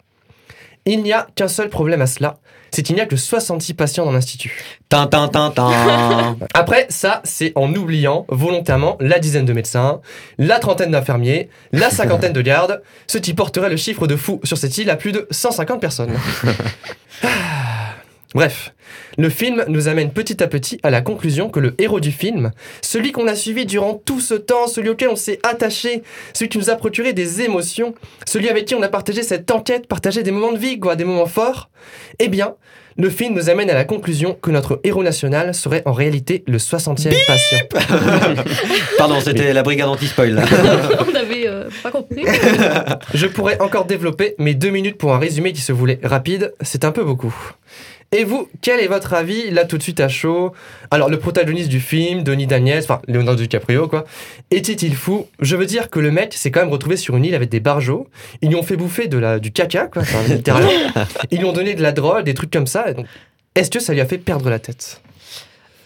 [0.85, 2.39] Il n'y a qu'un seul problème à cela,
[2.71, 4.79] c'est qu'il n'y a que 66 patients dans l'institut.
[6.53, 10.01] Après, ça, c'est en oubliant volontairement la dizaine de médecins,
[10.37, 14.57] la trentaine d'infirmiers, la cinquantaine de gardes, ce qui porterait le chiffre de fou sur
[14.57, 16.17] cette île à plus de 150 personnes.
[18.33, 18.73] Bref,
[19.17, 22.51] le film nous amène petit à petit à la conclusion que le héros du film,
[22.81, 26.01] celui qu'on a suivi durant tout ce temps, celui auquel on s'est attaché,
[26.33, 27.93] celui qui nous a procuré des émotions,
[28.25, 31.03] celui avec qui on a partagé cette enquête, partagé des moments de vie, quoi, des
[31.03, 31.69] moments forts,
[32.19, 32.55] eh bien,
[32.97, 36.57] le film nous amène à la conclusion que notre héros national serait en réalité le
[36.57, 37.59] 60e patient.
[38.97, 40.41] Pardon, c'était la brigade anti-spoil.
[40.99, 42.23] On avait euh, pas compris.
[43.13, 46.85] Je pourrais encore développer, mais deux minutes pour un résumé qui se voulait rapide, c'est
[46.85, 47.33] un peu beaucoup.
[48.13, 50.51] Et vous, quel est votre avis là tout de suite à chaud?
[50.91, 54.03] Alors le protagoniste du film, Denis Daniels, enfin Leonardo DiCaprio quoi,
[54.51, 55.27] était-il fou?
[55.39, 57.61] Je veux dire que le mec s'est quand même retrouvé sur une île avec des
[57.61, 58.09] barjots,
[58.41, 60.71] ils lui ont fait bouffer de la, du caca quoi, enfin, littéralement,
[61.31, 62.87] ils lui ont donné de la drogue, des trucs comme ça,
[63.55, 65.01] est-ce que ça lui a fait perdre la tête?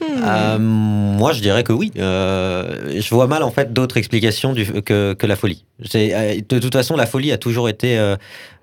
[0.02, 1.92] Euh, moi, je dirais que oui.
[1.98, 5.64] Euh, je vois mal en fait d'autres explications du, que, que la folie.
[5.96, 8.16] Euh, de toute façon, la folie a toujours été euh,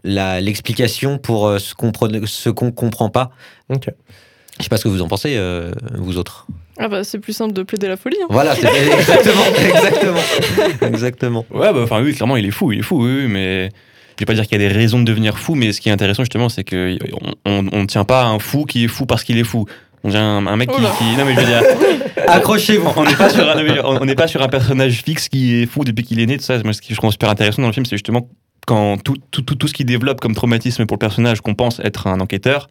[0.05, 1.93] l'explication pour euh, ce qu'on
[2.27, 3.31] ce qu'on comprend pas.
[3.69, 3.87] Ok.
[4.59, 6.47] Je sais pas ce que vous en pensez, euh, vous autres.
[6.79, 8.17] Ah bah c'est plus simple de plaider la folie.
[8.23, 8.27] hein.
[8.31, 8.55] Voilà,
[8.99, 11.47] exactement, exactement, exactement.
[11.51, 13.71] Ouais, bah, enfin, oui, clairement, il est fou, il est fou, oui, oui, mais.
[14.19, 15.89] Je vais pas dire qu'il y a des raisons de devenir fou, mais ce qui
[15.89, 16.97] est intéressant justement, c'est qu'on
[17.47, 19.65] on, on ne tient pas un fou qui est fou parce qu'il est fou.
[20.05, 20.91] On tient un, un mec qui, Oula.
[20.99, 21.63] qui- Non, mais je veux dire.
[22.29, 22.91] Accrochez-vous.
[22.97, 26.05] on n'est pas sur un, on pas sur un personnage fixe qui est fou depuis
[26.05, 26.37] qu'il est né.
[26.39, 28.29] Tout ça, moi, ce qui je trouve super intéressant dans le film, c'est justement
[28.67, 31.81] quand tout, tout, tout, tout ce qui développe comme traumatisme pour le personnage qu'on pense
[31.81, 32.69] être un enquêteur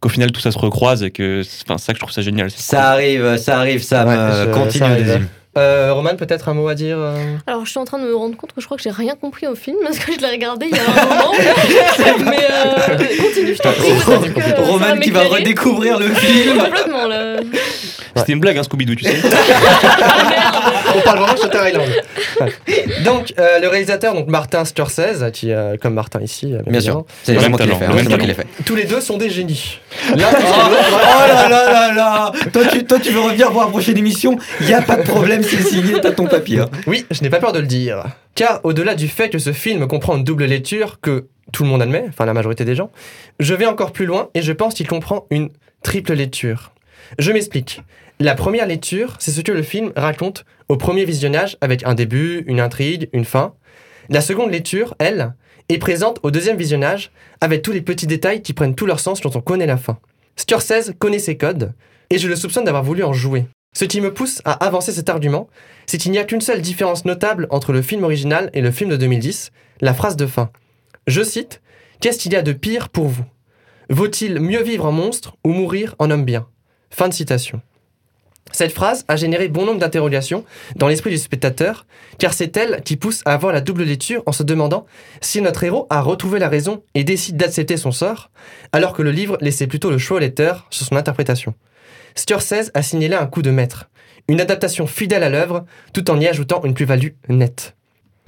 [0.00, 2.50] qu'au final tout ça se recroise et que, enfin, ça que je trouve ça génial.
[2.50, 5.08] Ça arrive, ça arrive, ça Ouais, me je- continue ça arrive.
[5.10, 5.28] Onésim.
[5.56, 8.14] Euh, Roman, peut-être un mot à dire euh Alors, je suis en train de me
[8.14, 10.30] rendre compte que je crois que j'ai rien compris au film parce que je l'ai
[10.30, 11.32] regardé il y a un moment.
[12.30, 14.62] mais euh, continue, je t'en prie.
[14.64, 16.58] Roman qui va redécouvrir le film.
[16.58, 17.36] Complètement, là.
[18.16, 19.16] C'était une blague, hein, Scooby-Doo, tu sais.
[20.96, 21.88] On parle vraiment de Shutter Island.
[22.40, 22.52] Ouais.
[23.04, 27.04] Donc, euh, le réalisateur, donc Martin Scorsese, qui, euh, comme Martin ici, euh, Bien sûr,
[27.22, 27.96] c'est Même c'est moi qui l'ai talent,
[28.34, 28.42] fait.
[28.42, 29.80] hein, tous les deux sont des génies.
[30.12, 33.70] Oh, Là, oh là là là là Toi tu, toi, tu veux revenir voir la
[33.70, 36.60] prochaine émission Il n'y a pas de problème, c'est signé, t'as ton papier.
[36.60, 36.68] hein.
[36.86, 38.04] Oui, je n'ai pas peur de le dire.
[38.34, 41.82] Car au-delà du fait que ce film comprend une double lecture que tout le monde
[41.82, 42.90] admet, enfin la majorité des gens,
[43.40, 45.50] je vais encore plus loin et je pense qu'il comprend une
[45.82, 46.72] triple lecture.
[47.18, 47.82] Je m'explique.
[48.20, 52.44] La première lecture, c'est ce que le film raconte au premier visionnage avec un début,
[52.46, 53.54] une intrigue, une fin.
[54.08, 55.34] La seconde lecture, elle,
[55.68, 57.10] est présente au deuxième visionnage
[57.40, 59.98] avec tous les petits détails qui prennent tout leur sens quand on connaît la fin.
[60.36, 61.72] Scorsese connaît ses codes
[62.08, 63.46] et je le soupçonne d'avoir voulu en jouer.
[63.74, 65.48] Ce qui me pousse à avancer cet argument,
[65.86, 68.90] c'est qu'il n'y a qu'une seule différence notable entre le film original et le film
[68.90, 69.50] de 2010,
[69.80, 70.50] la phrase de fin.
[71.08, 71.60] Je cite
[72.00, 73.24] Qu'est-ce qu'il y a de pire pour vous?
[73.90, 76.46] Vaut-il mieux vivre en monstre ou mourir en homme bien?
[76.90, 77.60] Fin de citation.
[78.54, 80.44] Cette phrase a généré bon nombre d'interrogations
[80.76, 81.86] dans l'esprit du spectateur,
[82.18, 84.86] car c'est elle qui pousse à avoir la double lecture en se demandant
[85.20, 88.30] si notre héros a retrouvé la raison et décide d'accepter son sort,
[88.70, 91.54] alors que le livre laissait plutôt le choix au lecteur sur son interprétation.
[92.14, 93.90] Scorsese a signalé un coup de maître,
[94.28, 97.74] une adaptation fidèle à l'œuvre, tout en y ajoutant une plus-value nette.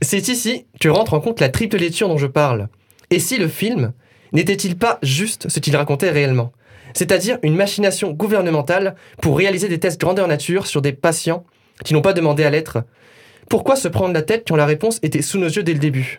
[0.02, 2.66] C'est ici que rentre en compte la triple lecture dont je parle.
[3.10, 3.92] Et si le film
[4.32, 6.52] n'était-il pas juste ce qu'il racontait réellement?
[6.94, 11.44] C'est-à-dire une machination gouvernementale pour réaliser des tests grandeur nature sur des patients
[11.84, 12.78] qui n'ont pas demandé à l'être?
[13.48, 16.18] Pourquoi se prendre la tête quand la réponse était sous nos yeux dès le début?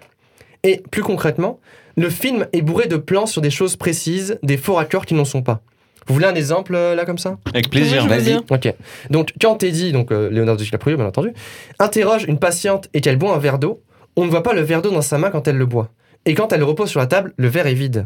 [0.63, 1.59] Et plus concrètement,
[1.95, 5.25] le film est bourré de plans sur des choses précises, des faux raccords qui n'en
[5.25, 5.61] sont pas.
[6.07, 7.37] Vous voulez un exemple euh, là comme ça?
[7.53, 8.07] Avec plaisir.
[8.07, 8.37] Vas-y.
[8.49, 8.73] Ok.
[9.09, 11.33] Donc, quand Teddy, donc euh, Leonardo DiCaprio, bien entendu,
[11.79, 13.81] interroge une patiente et qu'elle boit un verre d'eau,
[14.15, 15.89] on ne voit pas le verre d'eau dans sa main quand elle le boit.
[16.27, 18.05] Et quand elle le repose sur la table, le verre est vide.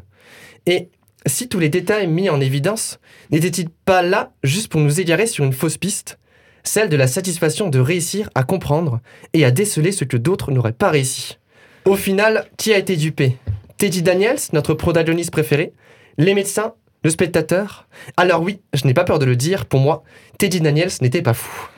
[0.67, 0.89] Et
[1.26, 2.99] si tous les détails mis en évidence
[3.32, 6.19] n'étaient-ils pas là juste pour nous égarer sur une fausse piste
[6.63, 8.99] Celle de la satisfaction de réussir à comprendre
[9.34, 11.39] et à déceler ce que d'autres n'auraient pas réussi?
[11.86, 13.38] Au final, qui a été dupé?
[13.80, 15.74] Teddy Daniels, notre protagoniste préféré?
[16.19, 16.76] Les médecins?
[17.03, 17.88] Le spectateur?
[18.17, 20.03] Alors oui, je n'ai pas peur de le dire, pour moi,
[20.38, 21.69] Teddy Daniels n'était pas fou.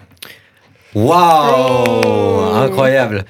[0.93, 2.53] Waouh.
[2.53, 3.23] Incroyable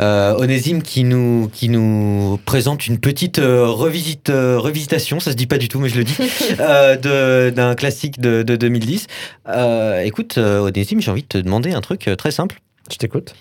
[0.00, 5.36] euh, Onésime qui nous, qui nous présente une petite euh, revisite, euh, revisitation, ça se
[5.36, 6.16] dit pas du tout mais je le dis,
[6.60, 9.06] euh, de- d'un classique de, de 2010.
[9.48, 12.60] Euh, écoute euh, Onésime, j'ai envie de te demander un truc très simple.
[12.90, 13.34] Je t'écoute.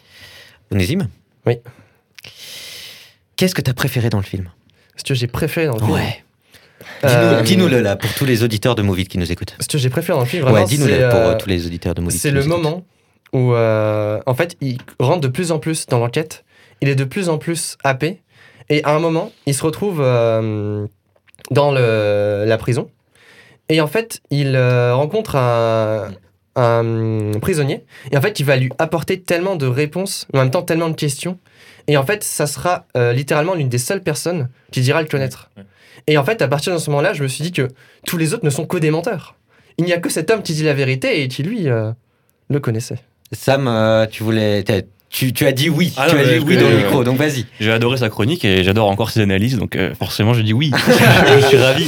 [0.72, 1.07] Onésime
[1.45, 1.55] Oui.
[3.36, 4.49] Qu'est-ce que t'as préféré dans le film?
[4.97, 5.97] Ce que j'ai préféré dans le film.
[5.97, 9.55] Dis-nous- Euh, Dis-nous-le là pour tous les auditeurs de Movie qui nous écoutent.
[9.60, 11.93] Ce que j'ai préféré dans le film, vraiment, ouais, dis-nous-le c'est, pour tous les auditeurs
[11.95, 12.18] de Movie.
[12.18, 12.84] C'est le moment
[13.32, 16.43] où, euh, en fait, il rentre de plus en plus dans l'enquête.
[16.82, 18.21] Il est de plus en plus happé.
[18.69, 20.86] Et à un moment, il se retrouve euh,
[21.51, 22.89] dans le- la prison.
[23.69, 26.09] Et en fait, il euh, rencontre un,
[26.55, 27.84] un prisonnier.
[28.11, 30.89] Et en fait, il va lui apporter tellement de réponses, mais en même temps tellement
[30.89, 31.39] de questions.
[31.88, 35.49] Et en fait, ça sera euh, littéralement l'une des seules personnes qui dira le connaître.
[36.07, 37.67] Et en fait, à partir de ce moment-là, je me suis dit que
[38.05, 39.36] tous les autres ne sont que des menteurs.
[39.77, 41.91] Il n'y a que cet homme qui dit la vérité et qui, lui, euh,
[42.49, 42.99] le connaissait.
[43.32, 44.63] Sam, euh, tu voulais.
[45.10, 47.03] Tu, tu as dit oui, Ah tu non, as dit oui dans le connais, micro,
[47.03, 47.45] donc vas-y.
[47.60, 50.72] J'ai adoré sa chronique et j'adore encore ses analyses, donc euh, forcément je dis oui.
[51.41, 51.88] je suis ravi.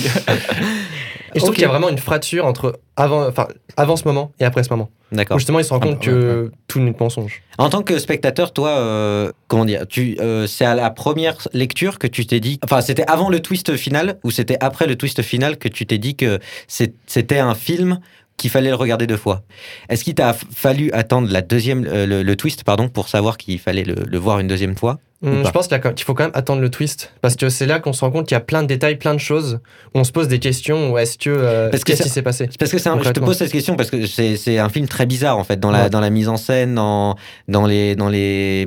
[1.33, 3.47] Et je trouve qu'il y a vraiment une fracture entre avant, enfin,
[3.77, 4.89] avant ce moment et après ce moment.
[5.11, 5.39] Où D'accord.
[5.39, 7.41] justement, il se rend Ah, compte que tout n'est mensonge.
[7.57, 11.99] En tant que spectateur, toi, euh, comment dire, tu, euh, c'est à la première lecture
[11.99, 15.21] que tu t'es dit, enfin, c'était avant le twist final ou c'était après le twist
[15.21, 17.99] final que tu t'es dit que c'était un film
[18.41, 19.43] qu'il fallait le regarder deux fois.
[19.89, 23.59] Est-ce qu'il t'a fallu attendre la deuxième, euh, le, le twist, pardon, pour savoir qu'il
[23.59, 26.61] fallait le, le voir une deuxième fois pas je pense qu'il faut quand même attendre
[26.61, 27.13] le twist.
[27.21, 29.13] Parce que c'est là qu'on se rend compte qu'il y a plein de détails, plein
[29.13, 29.59] de choses.
[29.93, 30.97] Où on se pose des questions.
[30.97, 31.29] Est-ce que.
[31.29, 33.91] euh, Qu'est-ce qui s'est passé Parce que c'est un- je te pose cette question parce
[33.91, 35.89] que c'est un film très bizarre en fait dans la, Ouais.
[35.91, 37.15] dans la mise en scène, dans,
[37.47, 38.65] dans, les, dans les,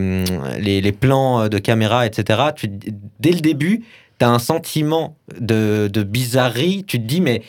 [0.60, 2.40] les, les plans de caméra, etc.
[2.54, 2.68] Tu,
[3.18, 3.82] dès le début,
[4.20, 6.84] tu as un sentiment de, de bizarrerie.
[6.86, 7.42] Tu te dis, mais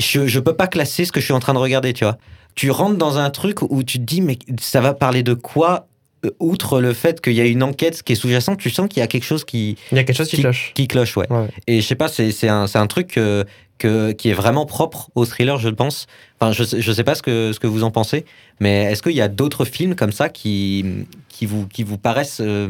[0.00, 2.18] je ne peux pas classer ce que je suis en train de regarder, tu vois.
[2.54, 5.86] Tu rentres dans un truc où tu te dis, mais ça va parler de quoi
[6.24, 9.00] euh, Outre le fait qu'il y a une enquête qui est sous-jacente, tu sens qu'il
[9.00, 10.72] y a quelque chose qui, Il y a quelque chose qui, cloche.
[10.74, 11.30] qui cloche, ouais.
[11.32, 11.48] Ouais.
[11.66, 13.44] Et je sais pas, c'est un, un truc euh,
[13.78, 16.06] que, qui est vraiment propre au thriller, je pense.
[16.38, 18.24] Enfin, je, je sais pas ce que, ce que vous en pensez,
[18.58, 20.84] mais est-ce qu'il y a d'autres films comme ça qui,
[21.28, 22.40] qui, vous, qui vous paraissent.
[22.42, 22.68] euh,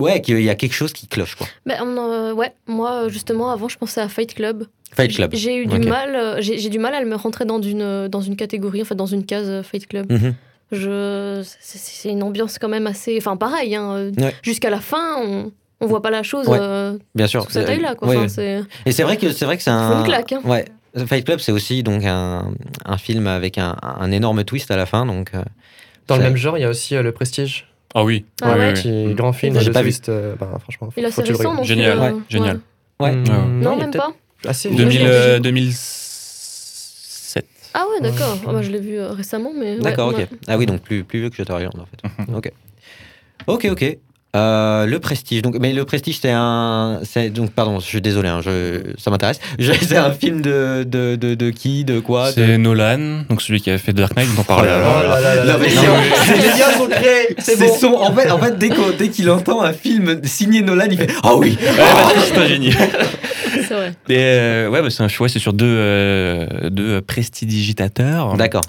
[0.00, 1.46] ouais, qu'il y a quelque chose qui cloche, quoi.
[1.66, 4.66] Ben, on, euh, ouais, moi, justement, avant, je pensais à Fight Club.
[4.92, 5.30] Fight Club.
[5.34, 7.82] J'ai eu du mal, euh, j'ai j'ai du mal à le me rentrer dans une,
[7.82, 10.10] euh, dans une catégorie, en fait, dans une case Fight Club.
[10.10, 10.34] Mhm.
[10.72, 14.34] Je, c'est- c'est une ambiance quand même assez, enfin pareil, hein, Ouais.
[14.42, 16.58] jusqu'à la fin, on, on voit pas la chose Ouais.
[16.60, 17.42] euh, Bien sûr.
[17.44, 18.08] sous cet œil-là, quoi.
[18.08, 18.28] ouais, Enfin, ouais.
[18.28, 19.98] c'est- Et c'est vrai que c'est vrai que c'est un.
[20.00, 20.40] une claque, hein.
[20.44, 20.64] Ouais.
[21.06, 22.52] Fight Club, c'est aussi donc un,
[22.84, 25.32] un film avec un, un énorme twist à la fin, donc.
[26.08, 28.24] Dans le même genre, il y a aussi euh, Le Prestige, Ah oui.
[28.42, 28.74] Ah ouais.
[28.74, 29.58] qui est grand film.
[29.60, 29.92] J'ai pas vu.
[30.08, 31.56] euh, bah, franchement, Il a faut assez que tu le récent, regardes.
[31.58, 31.66] donc.
[31.66, 32.60] Génial, euh, ouais, génial.
[33.00, 33.10] Ouais.
[33.10, 33.16] Ouais.
[33.16, 34.12] Non, est même pas.
[34.46, 35.40] Assez 2000, je l'ai euh, vu.
[35.40, 37.44] 2007.
[37.74, 38.38] Ah ouais, d'accord.
[38.46, 39.78] Ah bah, je l'ai vu récemment, mais.
[39.78, 40.22] D'accord, ouais.
[40.24, 40.28] ok.
[40.46, 42.00] Ah oui, donc plus, plus vieux que je te regarde en fait.
[42.34, 42.52] ok.
[43.46, 43.98] Ok, ok.
[44.36, 45.42] Euh, le Prestige.
[45.42, 47.00] Donc, mais le Prestige, c'est un.
[47.02, 49.40] c'est- Donc, pardon, je suis désolé, hein, je, ça m'intéresse.
[49.82, 53.60] C'est un film de, de, de, de qui De quoi de- C'est Nolan, donc celui
[53.60, 55.00] qui a fait Dark Knight dont on parlait Oh là avant.
[55.00, 55.16] là.
[55.18, 55.58] Oh là là là Non, là.
[55.58, 57.76] mais Non, c'est- mais c'est- Les liens sont créés, c'est bon.
[57.76, 57.94] son.
[57.94, 61.58] En fait, en fait dès qu'il entend un film signé Nolan, il fait Ah oui
[61.60, 62.72] Ouais, parce que c'est un génie.
[63.52, 63.92] C'est vrai.
[64.08, 68.62] Et euh, ouais, bah, c'est un choix, c'est sur deux, euh, deux prestidigitateurs D'accord.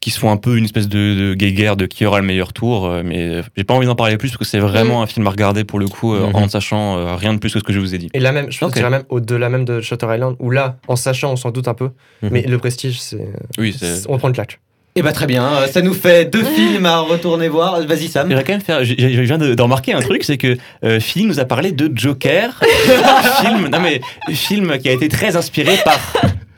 [0.00, 2.52] Qui se font un peu une espèce de, de guéguerre de qui aura le meilleur
[2.52, 2.86] tour.
[2.86, 5.26] euh, mais euh, j'ai pas envie d'en parler plus parce que c'est vraiment un film
[5.26, 6.34] à regarder pour le coup, euh, Mhm.
[6.36, 8.08] en ne sachant rien de plus que ce que je vous ai dit.
[8.14, 8.74] Et la même, je pense Ok.
[8.74, 11.50] que c'est la même au-delà même de Shutter Island, où là, en sachant, on s'en
[11.50, 11.90] doute un peu,
[12.22, 12.28] Mhm.
[12.32, 13.28] mais le prestige, c'est.
[13.58, 14.02] Oui, c'est.
[14.08, 14.60] On prend une claque.
[14.96, 15.48] Eh bah, très bien.
[15.70, 17.80] Ça nous fait deux films à retourner voir.
[17.86, 18.26] Vas-y, Sam.
[18.28, 18.82] J'aimerais quand même faire.
[18.82, 21.44] j'ai- j'ai- Je viens de, de remarquer un truc, c'est que euh, Phil nous a
[21.44, 22.58] parlé de Joker,
[23.40, 24.00] film, non mais
[24.34, 26.00] film qui a été très inspiré par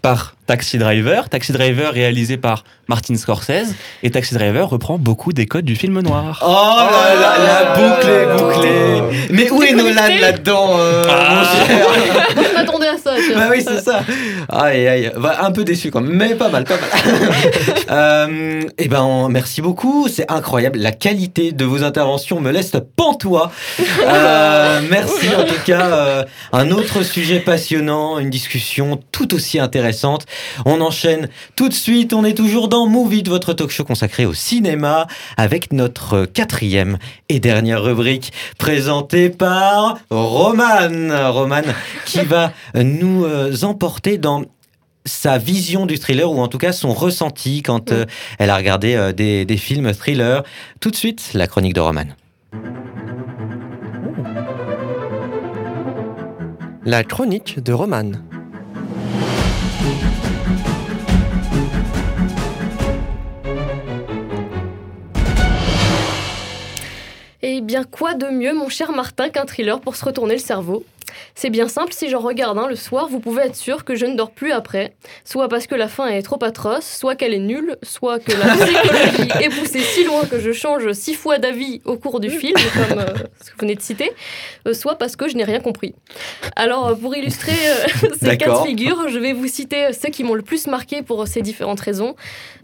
[0.00, 5.46] par Taxi Driver, Taxi Driver réalisé par Martin Scorsese, et Taxi Driver reprend beaucoup des
[5.46, 6.42] codes du film noir.
[6.44, 9.02] Oh là là, la boucle est bouclée.
[9.30, 9.72] Mais où est.
[9.72, 11.44] Nolan là-dedans, euh, Ah.
[12.64, 13.14] M'attendais à ça.
[13.16, 13.42] tu vois.
[13.42, 14.00] Bah oui, c'est ça.
[14.48, 15.12] Aïe, aïe.
[15.16, 16.90] Bah, un peu déçu quand même, mais pas mal, pas mal.
[17.90, 20.08] euh, eh ben, on- merci beaucoup.
[20.08, 20.78] C'est incroyable.
[20.78, 23.50] La qualité de vos interventions me laisse pantois.
[24.06, 25.86] Euh, merci en tout cas.
[25.92, 30.26] euh, un autre sujet passionnant, une discussion tout aussi intéressante.
[30.64, 32.12] On enchaîne tout de suite.
[32.12, 35.06] On est toujours dans Move It, votre talk show consacré au cinéma,
[35.36, 36.98] avec notre quatrième
[37.28, 41.30] et dernière rubrique présentée par Roman.
[41.32, 41.62] Roman
[42.06, 44.44] qui va nous euh, emporter dans
[45.06, 48.04] sa vision du thriller ou en tout cas son ressenti quand euh,
[48.38, 50.42] elle a regardé euh, des, des films thrillers.
[50.80, 52.04] Tout de suite, la chronique de Roman.
[56.84, 58.12] La chronique de Roman.
[67.42, 70.84] Eh bien, quoi de mieux, mon cher Martin, qu'un thriller pour se retourner le cerveau?
[71.34, 74.06] C'est bien simple, si j'en regarde un le soir, vous pouvez être sûr que je
[74.06, 74.94] ne dors plus après.
[75.24, 78.54] Soit parce que la fin est trop atroce, soit qu'elle est nulle, soit que la
[78.54, 82.56] psychologie est poussée si loin que je change six fois d'avis au cours du film,
[82.88, 83.06] comme euh,
[83.40, 84.12] ce que vous venez de citer,
[84.66, 85.94] euh, soit parce que je n'ai rien compris.
[86.56, 87.86] Alors, euh, pour illustrer euh,
[88.20, 88.66] ces cas de D'accord.
[88.66, 92.14] figure, je vais vous citer ceux qui m'ont le plus marqué pour ces différentes raisons.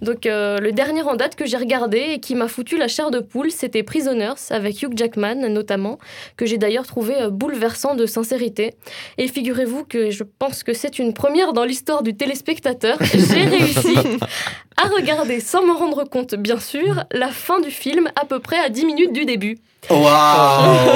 [0.03, 3.19] Donc, le dernier en date que j'ai regardé et qui m'a foutu la chair de
[3.21, 5.99] poule, c'était Prisoners, avec Hugh Jackman notamment,
[6.37, 8.46] que j'ai d'ailleurs trouvé bouleversant de sincérité.
[9.19, 12.99] Et figurez-vous que je pense que c'est une première dans l'histoire du téléspectateur.
[13.01, 13.97] J'ai réussi
[14.77, 18.59] à regarder, sans m'en rendre compte bien sûr, la fin du film à peu près
[18.59, 19.59] à 10 minutes du début.
[19.89, 20.03] Waouh.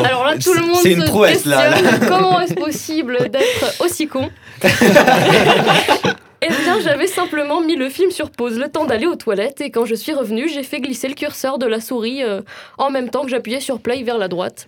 [0.04, 3.80] Alors là, tout le monde C'est une se prouesse, là, questionne, Comment est-ce possible d'être
[3.80, 4.30] aussi con?
[6.42, 9.70] Eh bien, j'avais simplement mis le film sur pause le temps d'aller aux toilettes et
[9.70, 12.40] quand je suis revenue, j'ai fait glisser le curseur de la souris euh,
[12.78, 14.66] en même temps que j'appuyais sur play vers la droite.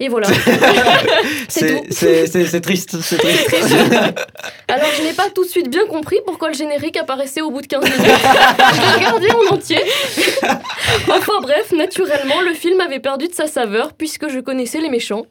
[0.00, 0.26] Et voilà.
[1.48, 1.84] C'est C'est tout.
[1.90, 3.50] c'est- c'est- c'est triste, c'est triste.
[4.68, 7.60] Alors, je n'ai pas tout de suite bien compris pourquoi le générique apparaissait au bout
[7.60, 7.98] de 15 minutes.
[8.00, 9.78] je l'ai regardé en entier.
[11.08, 15.26] enfin bref, naturellement, le film avait perdu de sa saveur puisque je connaissais les méchants.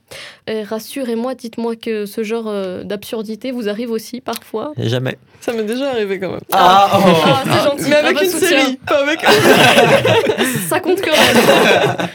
[0.48, 4.72] Et rassurez-moi, dites-moi que ce genre euh, d'absurdité vous arrive aussi parfois.
[4.78, 5.18] Jamais.
[5.40, 6.40] Ça m'est déjà arrivé quand même.
[6.54, 7.00] Ah, oh.
[7.26, 7.86] Ah, c'est gentil.
[7.90, 8.48] Mais avec Un une soutien.
[8.50, 9.20] série, pas avec.
[10.70, 12.08] Ça compte quand même.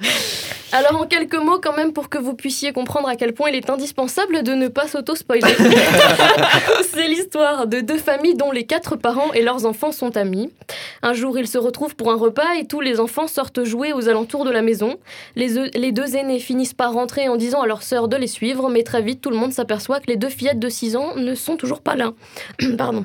[0.76, 3.54] Alors en quelques mots quand même pour que vous puissiez comprendre à quel point il
[3.54, 5.42] est indispensable de ne pas s'auto-spoiler.
[6.92, 10.50] C'est l'histoire de deux familles dont les quatre parents et leurs enfants sont amis.
[11.02, 14.08] Un jour ils se retrouvent pour un repas et tous les enfants sortent jouer aux
[14.08, 14.96] alentours de la maison.
[15.36, 18.68] Les, les deux aînés finissent par rentrer en disant à leur sœur de les suivre
[18.68, 21.36] mais très vite tout le monde s'aperçoit que les deux fillettes de 6 ans ne
[21.36, 22.12] sont toujours pas là.
[22.76, 23.04] Pardon.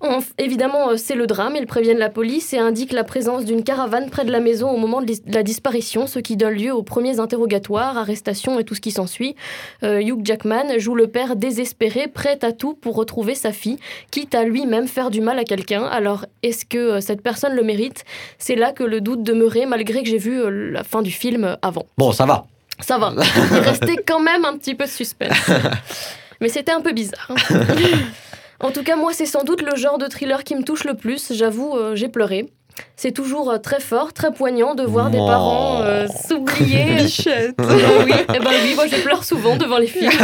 [0.00, 1.54] En- évidemment, euh, c'est le drame.
[1.56, 4.78] Ils préviennent la police et indiquent la présence d'une caravane près de la maison au
[4.78, 8.80] moment de la disparition, ce qui donne lieu aux premiers interrogatoires, arrestations et tout ce
[8.80, 9.34] qui s'ensuit.
[9.82, 13.78] Euh, Hugh Jackman joue le père désespéré, prêt à tout pour retrouver sa fille,
[14.10, 15.84] quitte à lui-même faire du mal à quelqu'un.
[15.84, 18.04] Alors, est-ce que euh, cette personne le mérite?
[18.38, 21.56] C'est là que le doute demeurait, malgré que j'ai vu euh, la fin du film
[21.62, 21.86] avant.
[21.98, 22.46] Bon, ça va.
[22.80, 23.12] Ça va.
[23.52, 25.36] Il restait quand même un petit peu de suspense.
[26.40, 27.30] Mais c'était un peu bizarre.
[27.30, 27.60] hein.
[28.60, 30.94] en tout cas, moi, c'est sans doute le genre de thriller qui me touche le
[30.94, 31.32] plus.
[31.34, 32.48] J'avoue, euh, j'ai pleuré.
[32.96, 36.84] C'est toujours euh, très fort, très poignant de voir des parents euh, s'oublier.
[37.02, 37.54] Bichette.
[37.60, 40.10] Euh, oui, eh ben oui, moi je pleure souvent devant les films.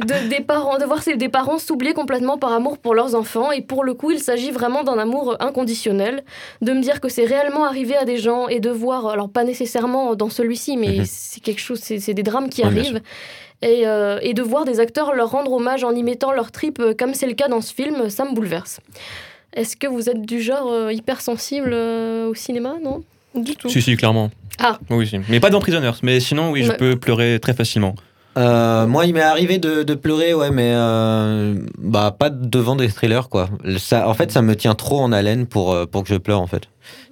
[0.00, 3.52] De, des parents, de voir ces- des parents s'oublier complètement par amour pour leurs enfants.
[3.52, 6.24] Et pour le coup, il s'agit vraiment d'un amour inconditionnel.
[6.60, 9.44] De me dire que c'est réellement arrivé à des gens et de voir, alors pas
[9.44, 11.04] nécessairement dans celui-ci, mais Mhm.
[11.06, 13.00] c'est quelque chose, c'est des drames qui Oui, arrivent.
[13.62, 16.80] Et, euh, et de voir des acteurs leur rendre hommage en y mettant leur trip,
[16.80, 18.80] euh, comme c'est le cas dans ce film, ça me bouleverse.
[19.54, 23.02] Est-ce que vous êtes du genre euh, hypersensible euh, au cinéma, non?
[23.34, 23.68] Du tout.
[23.68, 24.30] Si, si, clairement.
[24.58, 24.78] Ah.
[24.90, 25.18] Oui, si.
[25.28, 25.92] Mais pas dans Prisoners.
[26.02, 26.76] Mais sinon, oui, je Ouais.
[26.76, 27.94] peux pleurer très facilement.
[28.38, 32.88] Euh, moi, il m'est arrivé de, de pleurer, ouais, mais euh, bah pas devant des
[32.88, 33.50] thrillers, quoi.
[33.76, 36.46] Ça, en fait, ça me tient trop en haleine pour pour que je pleure, en
[36.46, 36.62] fait.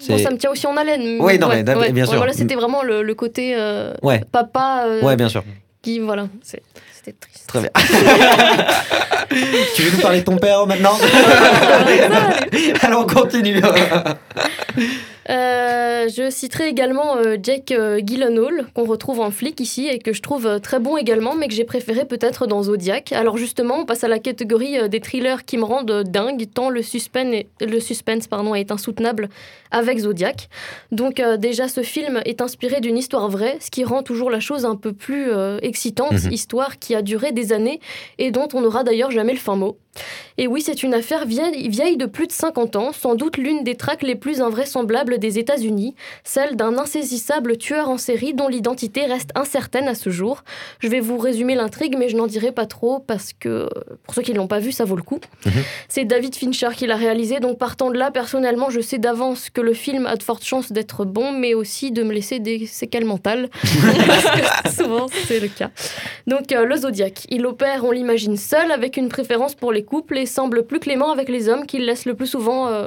[0.09, 1.19] Bon, ça me tient aussi en haleine.
[1.21, 2.17] Oui, non, mais d'ab- bien sûr.
[2.17, 5.45] Voilà, c'était vraiment le, le côté euh, ouais, papa euh, ouais, bien sûr.
[5.83, 6.63] qui, voilà, c'est-
[7.03, 7.47] c'était triste.
[7.47, 7.71] Très bien.
[9.75, 10.99] tu veux nous parler de ton père maintenant?
[12.83, 13.61] Alors on continue.
[15.29, 20.13] Euh, je citerai également euh, Jake euh, Gyllenhaal, qu'on retrouve en flic ici et que
[20.13, 23.13] je trouve euh, très bon également, mais que j'ai préféré peut-être dans Zodiac.
[23.13, 26.83] Alors justement, on passe à la catégorie des thrillers qui me rendent dingue, tant le
[26.83, 29.29] suspense, est, le suspense pardon, est insoutenable
[29.71, 30.49] avec Zodiac.
[30.91, 34.65] Donc déjà, ce film est inspiré d'une histoire vraie, ce qui rend toujours la chose
[34.65, 35.31] un peu plus
[35.63, 36.33] excitante, Mhm.
[36.33, 37.81] histoire qui a duré des années
[38.19, 39.77] et dont on n'aura d'ailleurs jamais le fin mot.
[40.39, 43.63] Et oui, c'est une affaire vieille, vieille de plus de 50 ans, sans doute l'une
[43.63, 49.05] des traques les plus invraisemblables des États-Unis, celle d'un insaisissable tueur en série dont l'identité
[49.05, 50.43] reste incertaine à ce jour.
[50.79, 53.69] Je vais vous résumer l'intrigue, mais je n'en dirai pas trop parce que,
[54.05, 55.21] pour ceux qui ne l'ont pas vu, ça vaut le coup.
[55.45, 55.53] Mhm.
[55.89, 59.61] C'est David Fincher qui l'a réalisé, donc partant de là, personnellement, je sais d'avance que
[59.61, 63.05] le film a de fortes chances d'être bon, mais aussi de me laisser des séquelles
[63.05, 63.51] mentales,
[64.07, 65.71] parce que souvent c'est le cas.
[66.27, 70.19] Donc euh, le Zodiac, il opère, on l'imagine, seul, avec une préférence pour les couples
[70.19, 72.87] et semble plus clément avec les hommes qu'il laisse le plus souvent euh,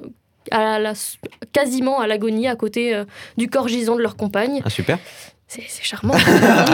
[0.52, 0.94] à la,
[1.52, 3.06] quasiment à l'agonie à côté euh,
[3.38, 4.62] du corps gisant de leur compagne.
[4.66, 5.00] Ah, super.
[5.48, 6.16] C'est charmant.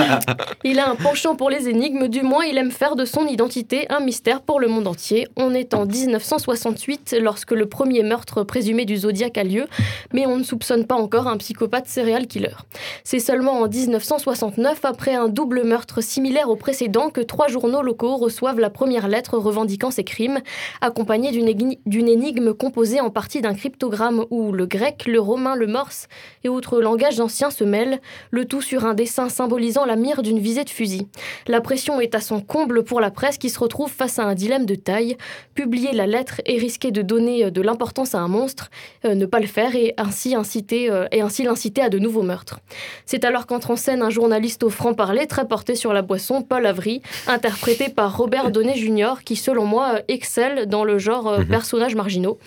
[0.64, 3.86] il a un penchant pour les énigmes, du moins il aime faire de son identité
[3.90, 5.28] un mystère pour le monde entier.
[5.36, 9.68] On est en 1968 lorsque le premier meurtre présumé du Zodiac a lieu,
[10.14, 12.56] mais on ne soupçonne pas encore un psychopathe serial killer.
[13.04, 18.16] C'est seulement en 1969, après un double meurtre similaire au précédent, que trois journaux locaux
[18.16, 20.40] reçoivent la première lettre revendiquant ces crimes,
[20.80, 26.08] accompagnée d'une énigme composée en partie d'un cryptogramme où le grec, le romain, le morse
[26.46, 28.00] et autres langages anciens se mêlent,
[28.32, 31.08] le tout sur un dessin symbolisant la mire d'une visée de fusil.
[31.48, 34.36] La pression est à son comble pour la presse qui se retrouve face à un
[34.36, 35.18] dilemme de taille.
[35.56, 38.70] Publier la lettre et risquer de donner euh, de l'importance à un monstre,
[39.06, 42.24] euh, ne pas le faire et ainsi inciter euh, et ainsi l'inciter à de nouveaux
[42.24, 42.60] meurtres.
[43.06, 46.66] C'est alors qu'entre en scène un journaliste au franc-parler très porté sur la boisson, Paul
[46.66, 51.48] Avery, interprété par Robert Downey Jr., qui selon moi excelle dans le genre Mhm.
[51.48, 52.38] personnages marginaux.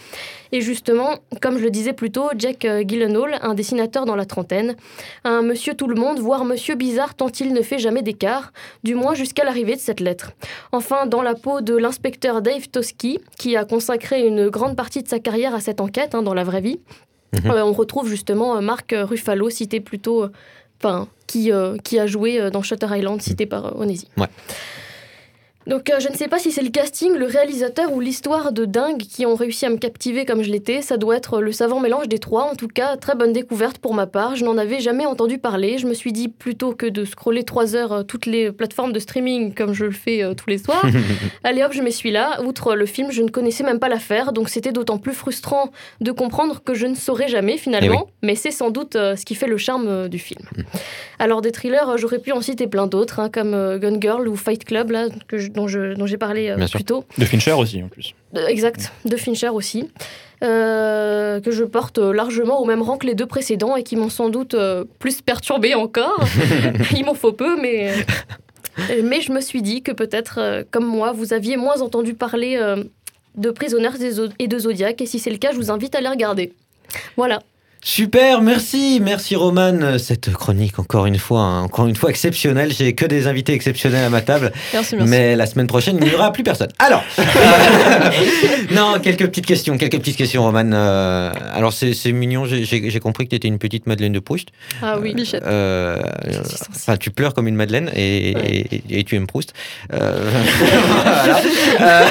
[0.55, 4.77] Et justement, comme je le disais plus tôt, Jack Gyllenhaal, un dessinateur dans la trentaine,
[5.25, 8.53] un monsieur tout le monde, voire monsieur bizarre tant il ne fait jamais d'écart,
[8.85, 10.33] du moins jusqu'à l'arrivée de cette lettre.
[10.73, 15.09] Enfin, dans la peau de l'inspecteur Dave Toschi, qui a consacré une grande partie de
[15.09, 16.81] sa carrière à cette enquête hein, dans la vraie vie,
[17.35, 17.51] Mhm.
[17.51, 20.29] euh, on retrouve justement euh, Mark Ruffalo, cité plutôt, euh,
[20.83, 21.51] enfin, qui,
[21.83, 24.09] qui a joué dans Shutter Island, cité par Onesi.
[24.19, 24.27] Ouais.
[25.67, 28.65] Donc euh, je ne sais pas si c'est le casting, le réalisateur ou l'histoire de
[28.65, 30.83] dingue qui ont réussi à me captiver comme je l'étais.
[30.83, 32.51] Ça doit être le savant mélange des trois.
[32.51, 34.35] En tout cas, très bonne découverte pour ma part.
[34.37, 35.79] Je n'en avais jamais entendu parler.
[35.79, 38.99] Je me suis dit plutôt que de scroller trois heures euh, toutes les plateformes de
[38.99, 40.85] streaming comme je le fais euh, tous les soirs.
[41.45, 42.41] Allez hop, je m'y suis là.
[42.43, 46.11] Outre le film, je ne connaissais même pas l'affaire, donc c'était d'autant plus frustrant de
[46.13, 48.09] comprendre que je ne saurais jamais finalement.
[48.23, 50.41] Mais c'est sans doute euh, ce qui fait le charme euh, du film.
[51.19, 54.27] Alors des thrillers, euh, j'aurais pu en citer plein d'autres, hein, comme euh, Gun Girl
[54.29, 56.79] ou Fight Club, là, que je- dont, j'ai parlé euh, Bien sûr.
[56.79, 57.05] plus tôt.
[57.19, 58.15] De Fincher aussi, en plus.
[58.49, 59.89] Exact, de Fincher aussi.
[60.43, 63.95] euh, que je porte euh, largement au même rang que les deux précédents et qui
[63.97, 66.25] m'ont sans doute euh, plus perturbé encore.
[66.97, 67.93] Il m'en faut peu, mais...
[69.05, 72.57] Mais je me suis dit que peut-être, euh, comme moi, vous aviez moins entendu parler
[72.59, 72.83] euh,
[73.37, 73.51] de
[74.11, 76.53] Zo- et de Zodiac, et si c'est le cas, je vous invite à les regarder.
[77.17, 77.41] Voilà.
[77.85, 79.99] Super, merci, merci Roman.
[79.99, 82.73] Cette chronique, encore une fois, hein, encore une fois exceptionnelle.
[82.73, 84.53] J'ai que des invités exceptionnels à ma table.
[84.73, 85.11] Merci, merci.
[85.11, 86.69] Mais la semaine prochaine, il n'y aura plus personne.
[86.79, 87.03] Alors,
[88.71, 90.71] non, quelques petites questions, quelques petites questions, Roman.
[90.73, 92.45] Euh, alors, c'est mignon.
[92.47, 94.51] J'ai- compris que tu étais une petite Madeleine de Proust.
[94.81, 95.13] Ah oui.
[95.13, 95.43] Bichette.
[95.45, 96.01] Euh,
[96.71, 98.67] Enfin, tu pleures comme une Madeleine et, Ouais.
[98.89, 99.55] et- et tu aimes Proust.
[99.93, 100.31] Euh,
[100.99, 101.41] voilà.
[101.81, 102.09] Euh,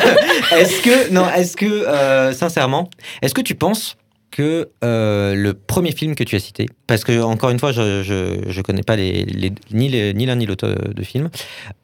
[0.57, 2.89] est-ce que, non, est-ce que, euh, sincèrement,
[3.21, 3.95] est-ce que tu penses
[4.31, 8.01] que euh, le premier film que tu as cité, parce que encore une fois, je
[8.03, 11.29] je, je connais pas les, les- ni les- ni l'un ni l'autre de film,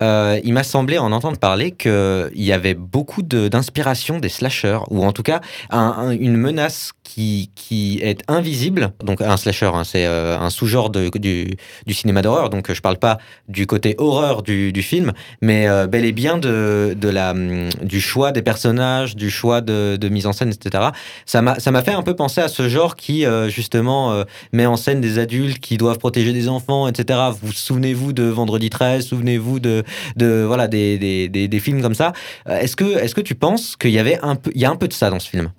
[0.02, 5.04] euh, il m'a semblé en entendre parler qu'il y avait beaucoup d'inspiration des slashers, ou
[5.04, 8.92] en tout cas un- un- une menace qui, est invisible.
[9.04, 11.58] Donc un slasher, hein, c'est euh, un sous-genre du,
[11.90, 16.12] cinéma d'horreur, donc je parle pas du côté horreur du, film, mais euh, bel et
[16.12, 20.90] bien de, hum, du choix des personnages, du choix de, mise en scène, etc.
[21.26, 25.02] Ça m'a fait un peu penser à ce genre qui, euh, justement, met en scène
[25.02, 27.20] des adultes qui doivent protéger des enfants, etc.
[27.42, 29.84] Vous souvenez-vous de Vendredi 13, souvenez-vous de,
[30.46, 32.14] voilà, des, des, des, films comme ça?
[32.48, 35.20] Est-ce que, est que tu penses qu'il y y a un peu de ça dans
[35.20, 35.52] ce film?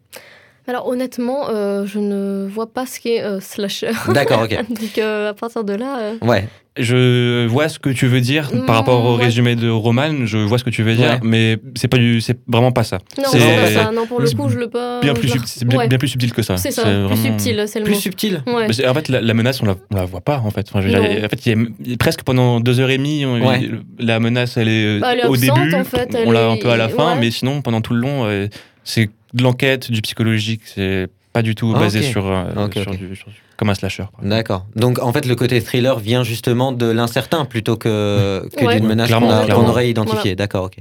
[0.69, 3.91] Alors honnêtement, euh, je ne vois pas ce qu'est euh, slasher.
[4.13, 4.51] D'accord, ok.
[4.69, 6.47] Donc euh, à partir de là, euh, Ouais,
[6.77, 9.25] Je vois ce que tu veux dire Mm, par rapport au ouais.
[9.25, 10.27] résumé de Roman.
[10.27, 11.21] Je vois ce que tu veux dire, Ouais.
[11.23, 12.99] mais c'est pas du, c'est vraiment pas ça.
[13.17, 13.91] non, C'est c'est pas ça.
[13.93, 15.01] Non, pour le coup, je le pas.
[15.01, 15.89] bien plus subtil, c'est bien, Ouais.
[15.89, 16.57] bien plus subtil que ça.
[16.59, 18.01] C'est ça, vraiment- plus subtil, c'est le plus mot.
[18.01, 18.43] subtil.
[18.47, 18.67] Ouais.
[18.69, 20.67] Mais c'est- En fait, la, la menace, on la, on la voit pas, en fait.
[20.69, 21.25] Enfin, je veux dire, Non.
[21.25, 21.53] en fait, il
[21.89, 23.61] y a- presque pendant deux heures et demie, on- Ouais.
[23.63, 26.47] il- la menace, elle est, Bah, elle est au absente, début, en fait, on l'a
[26.49, 27.21] un peu à la fin, ouais.
[27.21, 28.47] mais sinon, pendant tout le long, euh,
[28.89, 32.45] c'est de l'enquête, du psychologique, c'est pas du tout Ah, basé sur, euh.
[32.69, 33.19] Du,
[33.59, 34.05] comme un slasher.
[34.23, 34.65] D'accord.
[34.77, 38.77] Donc en fait, le côté thriller vient justement de l'incertain plutôt que, que Ouais.
[38.77, 39.69] d'une menace qu'on a- qu'on clairement.
[39.69, 40.35] aurait identifiée.
[40.37, 40.79] D'accord, ok.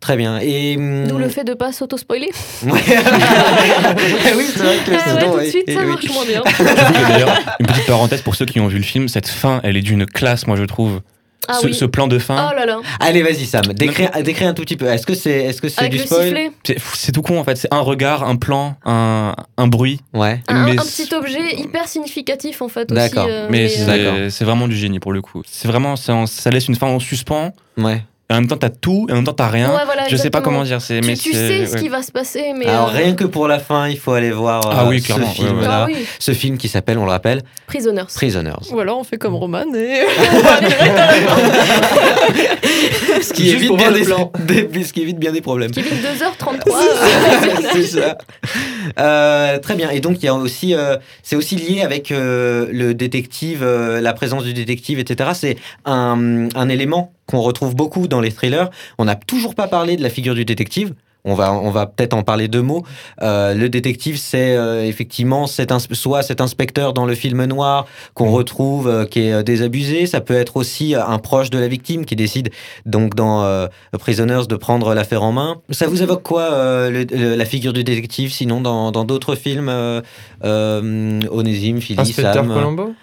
[0.00, 0.38] Très bien.
[0.40, 2.28] Et hum, D'où le fait de pas s'auto-spoiler.
[2.64, 2.70] Ouais.
[4.36, 5.86] oui, c'est vrai que Ah ouais, tout de suite, Et ça oui.
[5.86, 6.42] marche moins bien.
[7.60, 10.04] Une petite parenthèse pour ceux qui ont vu le film, cette fin, elle est d'une
[10.06, 11.00] classe, moi je trouve.
[11.46, 11.74] Ah ce, oui.
[11.74, 12.80] ce plan de Oh fin, là là.
[13.00, 14.86] Allez, vas-y Sam, décris, décris un tout petit peu.
[14.86, 16.50] Est-ce que c'est est -ce c'est Avec du spoil
[16.94, 17.56] c'est tout con en fait.
[17.56, 20.00] C'est un regard, un plan, un, un bruit.
[20.12, 20.40] Ouais.
[20.48, 22.94] Un, Mais un c'est- petit objet hyper significatif en fait aussi.
[23.00, 23.26] D'accord.
[23.28, 25.42] euh, Mais c'est vraiment du génie pour le coup.
[25.46, 27.52] C'est vraiment, en- ça laisse une fin en suspens.
[27.76, 28.02] Ouais.
[28.30, 29.70] Et en même temps, t'as tout, et en même temps, t'as rien.
[29.70, 30.82] ouais, voilà, je sais pas comment dire.
[30.82, 31.80] C'est, Tu, mais tu c'est- sais ce ouais.
[31.80, 32.66] qui va se passer, mais.
[32.66, 35.14] Alors euh, rien que pour la fin, il faut aller voir euh, Ah oui, ce
[35.14, 35.60] film.
[35.66, 38.04] Ah oui, ce film qui s'appelle, on le rappelle, Prisoners.
[38.14, 38.52] Prisoners.
[38.70, 40.02] Ou alors on fait comme Roman et.
[43.22, 45.70] Ce qui évite bien des, ce qui évite bien des problèmes.
[45.70, 46.68] Qui vit 2h33.
[46.68, 48.18] euh, c'est ça.
[48.98, 49.90] Euh, très bien.
[49.90, 54.00] Et donc, il y a aussi, euh, c'est aussi lié avec euh, le détective, euh,
[54.00, 55.30] la présence du détective, etc.
[55.34, 58.70] C'est un, un élément qu'on retrouve beaucoup dans les thrillers.
[58.98, 60.94] On n'a toujours pas parlé de la figure du détective.
[61.28, 62.84] On va, on va peut-être en parler deux mots.
[63.22, 68.30] Euh, le détective, c'est euh, effectivement cet soit cet inspecteur dans le film noir qu'on
[68.30, 70.06] retrouve, euh, qui est désabusé.
[70.06, 72.48] Ça peut être aussi un proche de la victime qui décide,
[72.86, 73.68] donc dans
[73.98, 75.56] Prisoners, de prendre l'affaire en main.
[75.70, 79.70] Ça vous évoque quoi, le- le- la figure du détective, sinon dans d'autres films
[80.42, 82.94] Onésime, Philly, Inspecteur Sam Colombo?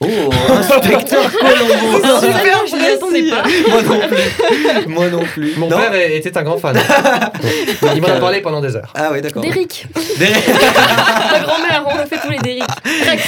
[0.00, 0.06] Oh,
[0.50, 3.42] Inspecteur Colombo Super, je m'y attendais pas.
[3.70, 4.86] Moi non plus.
[4.88, 5.54] Moi non plus.
[5.56, 6.76] Mon Non père était un grand fan.
[7.94, 8.92] Il m'en a parlé pendant des heures.
[8.96, 9.42] Ah oui, d'accord.
[9.42, 9.86] Derrick.
[10.18, 10.42] Derrick.
[11.32, 12.64] Ma grand-mère, on a fait tous les Derrick.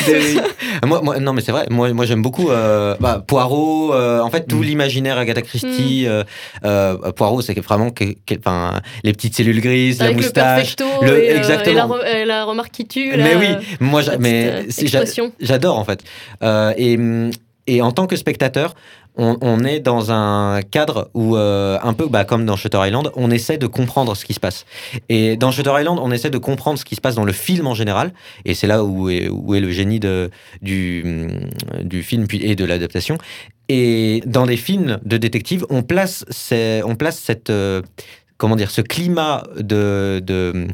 [0.06, 0.40] Derrick.
[0.84, 1.66] moi, moi- non, mais c'est vrai.
[1.70, 3.94] Moi, moi j'aime beaucoup euh, bah, Poirot.
[3.94, 4.62] euh, en fait, tout Mm.
[4.64, 6.04] l'imaginaire Agatha Christie.
[6.06, 6.24] euh,
[6.64, 10.76] euh, Poirot, c'est vraiment que, que- enfin, les petites cellules grises, Avec la le moustache.
[11.02, 11.70] le- et, euh, exactement.
[11.72, 13.10] et la, re- et la remarque qui tue.
[13.16, 16.00] mais là, oui, euh, moi, la mais euh, j'adore en fait.
[16.42, 17.30] Euh, et, hum,
[17.66, 18.74] et en tant que spectateur,
[19.18, 23.30] on, est dans un cadre où, euh, un peu bah, comme dans Shutter Island, on
[23.30, 24.66] essaie de comprendre ce qui se passe.
[25.08, 27.66] Et dans Shutter Island, on essaie de comprendre ce qui se passe dans le film
[27.66, 28.12] en général.
[28.44, 30.30] Et c'est là où est, le génie du,
[32.02, 33.16] film et de l'adaptation.
[33.68, 36.24] Et dans les films de détective, on place,
[36.84, 37.80] on place cette, euh,
[38.36, 40.68] comment dire, ce climat de,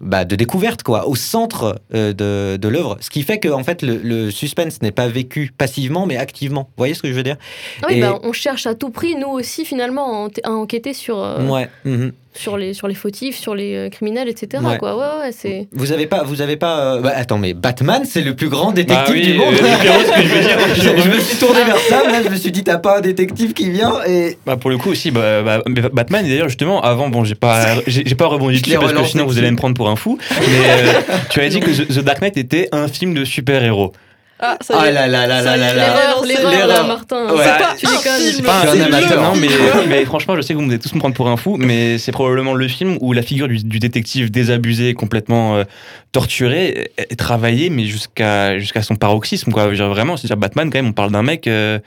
[0.00, 2.96] bah, de découverte quoi, au centre euh, de, de l'œuvre.
[3.00, 6.62] Ce qui fait que en fait, le, le suspense n'est pas vécu passivement, mais activement.
[6.62, 7.36] Vous voyez ce que je veux dire?
[7.82, 11.18] Ah oui, Et- bah, on cherche à tout prix, nous aussi, finalement, à, enquêter sur,
[11.22, 11.68] euh, Ouais.
[11.84, 12.12] mhm.
[12.38, 14.62] Sur, les, sur les fautifs, sur les euh, criminels, etc.
[14.64, 14.78] Ouais.
[14.78, 14.96] Quoi.
[14.96, 15.68] Ouais, ouais, c'est...
[15.72, 16.94] Vous avez pas, vous avez pas.
[16.96, 19.54] euh, bah, attends, mais Batman, c'est le plus grand Bah détective oui, du monde.
[19.54, 20.74] euh,
[21.04, 23.52] je me suis tourné vers ça, là, je me suis dit, t'as pas un détective
[23.52, 24.38] qui vient et.
[24.46, 25.62] Bah pour le coup aussi, bah, bah,
[25.92, 29.26] Batman, d'ailleurs justement, avant, bon, j'ai pas, j'ai j'ai pas rebondi dessus parce que sinon
[29.26, 30.18] vous allez me prendre pour un fou.
[30.40, 30.92] Mais euh,
[31.30, 33.92] tu avais dit que The The Dark Knight était un film de super-héros.
[34.40, 34.92] Ah, ça y Ah est.
[34.92, 36.14] là là là là là là.
[36.24, 37.34] L'erreur, Martin.
[37.34, 37.44] Ouais.
[37.44, 38.32] C'est pas tu un film.
[38.36, 39.22] C'est pas un Je suis un film, amateur.
[39.22, 39.48] non, mais,
[39.88, 42.12] mais franchement, je sais que vous allez tous me prendre pour un fou, mais c'est
[42.12, 45.64] probablement le film où la figure du, du détective désabusé, complètement euh,
[46.12, 49.64] torturé, est, est travaillée, mais jusqu'à jusqu'à son paroxysme, quoi.
[49.64, 51.46] Je veux dire, vraiment, c'est-à-dire Batman, quand même, on parle d'un mec.
[51.46, 51.78] euh,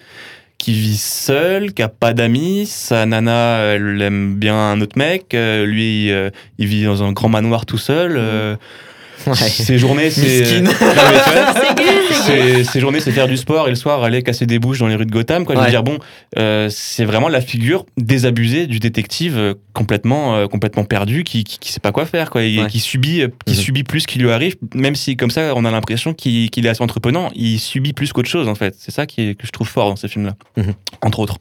[0.58, 5.34] qui vit seul, qui a pas d'amis, sa nana, elle aime bien un autre mec,
[5.34, 6.30] euh, lui, euh,
[6.60, 8.14] il vit dans un grand manoir tout seul.
[8.16, 8.56] euh,
[9.28, 9.36] Ouais.
[9.36, 10.46] Ses journées, c'est.
[12.64, 14.96] Ses journées, c'est faire du sport et le soir aller casser des bouches dans les
[14.96, 15.46] rues de Gotham.
[15.46, 15.56] Quoi.
[15.56, 15.98] Je veux dire, bon,
[16.38, 21.60] euh, c'est vraiment la figure désabusée du détective euh, complètement, euh, complètement perdu, qui, qui,
[21.60, 22.68] qui sait pas quoi faire, quoi, et Ouais.
[22.68, 23.60] qui subit, qui Mhm.
[23.60, 26.84] subit plus qu'il lui arrive, même si comme ça, on a l'impression qu'il est assez
[26.84, 27.30] entreprenant.
[27.36, 28.76] Il subit plus qu'autre chose, en fait.
[28.78, 30.74] C'est ça qui est, que je trouve fort dans ces films-là, Mhm.
[31.02, 31.38] entre autres.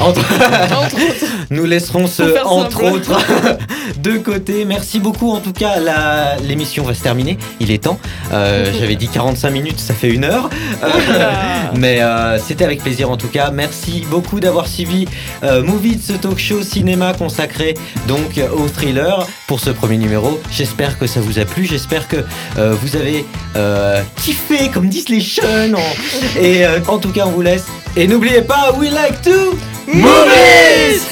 [0.00, 1.26] Entre- Entre autres.
[1.50, 2.84] Nous laisserons ce entre simple.
[2.94, 3.18] autres
[4.02, 4.64] de côté.
[4.64, 5.32] Merci beaucoup.
[5.32, 7.38] En tout cas, la- l'émission va se terminer.
[7.60, 7.98] Il est temps.
[8.32, 10.50] Euh, J'avais dit 45 minutes, ça fait une heure.
[10.82, 11.30] Euh, là.
[11.76, 13.50] mais euh, c'était avec plaisir en tout cas.
[13.50, 15.06] Merci beaucoup d'avoir suivi
[15.42, 17.74] Movie, ce talk show cinéma consacré
[18.06, 20.40] donc au thriller pour ce premier numéro.
[20.50, 21.64] J'espère que ça vous a plu.
[21.66, 22.16] J'espère que
[22.56, 23.24] vous avez
[24.16, 25.76] kiffé, comme disent les jeunes.
[26.40, 27.64] Et en tout cas, on vous laisse.
[27.96, 31.06] Et n'oubliez pas, we like to Movies!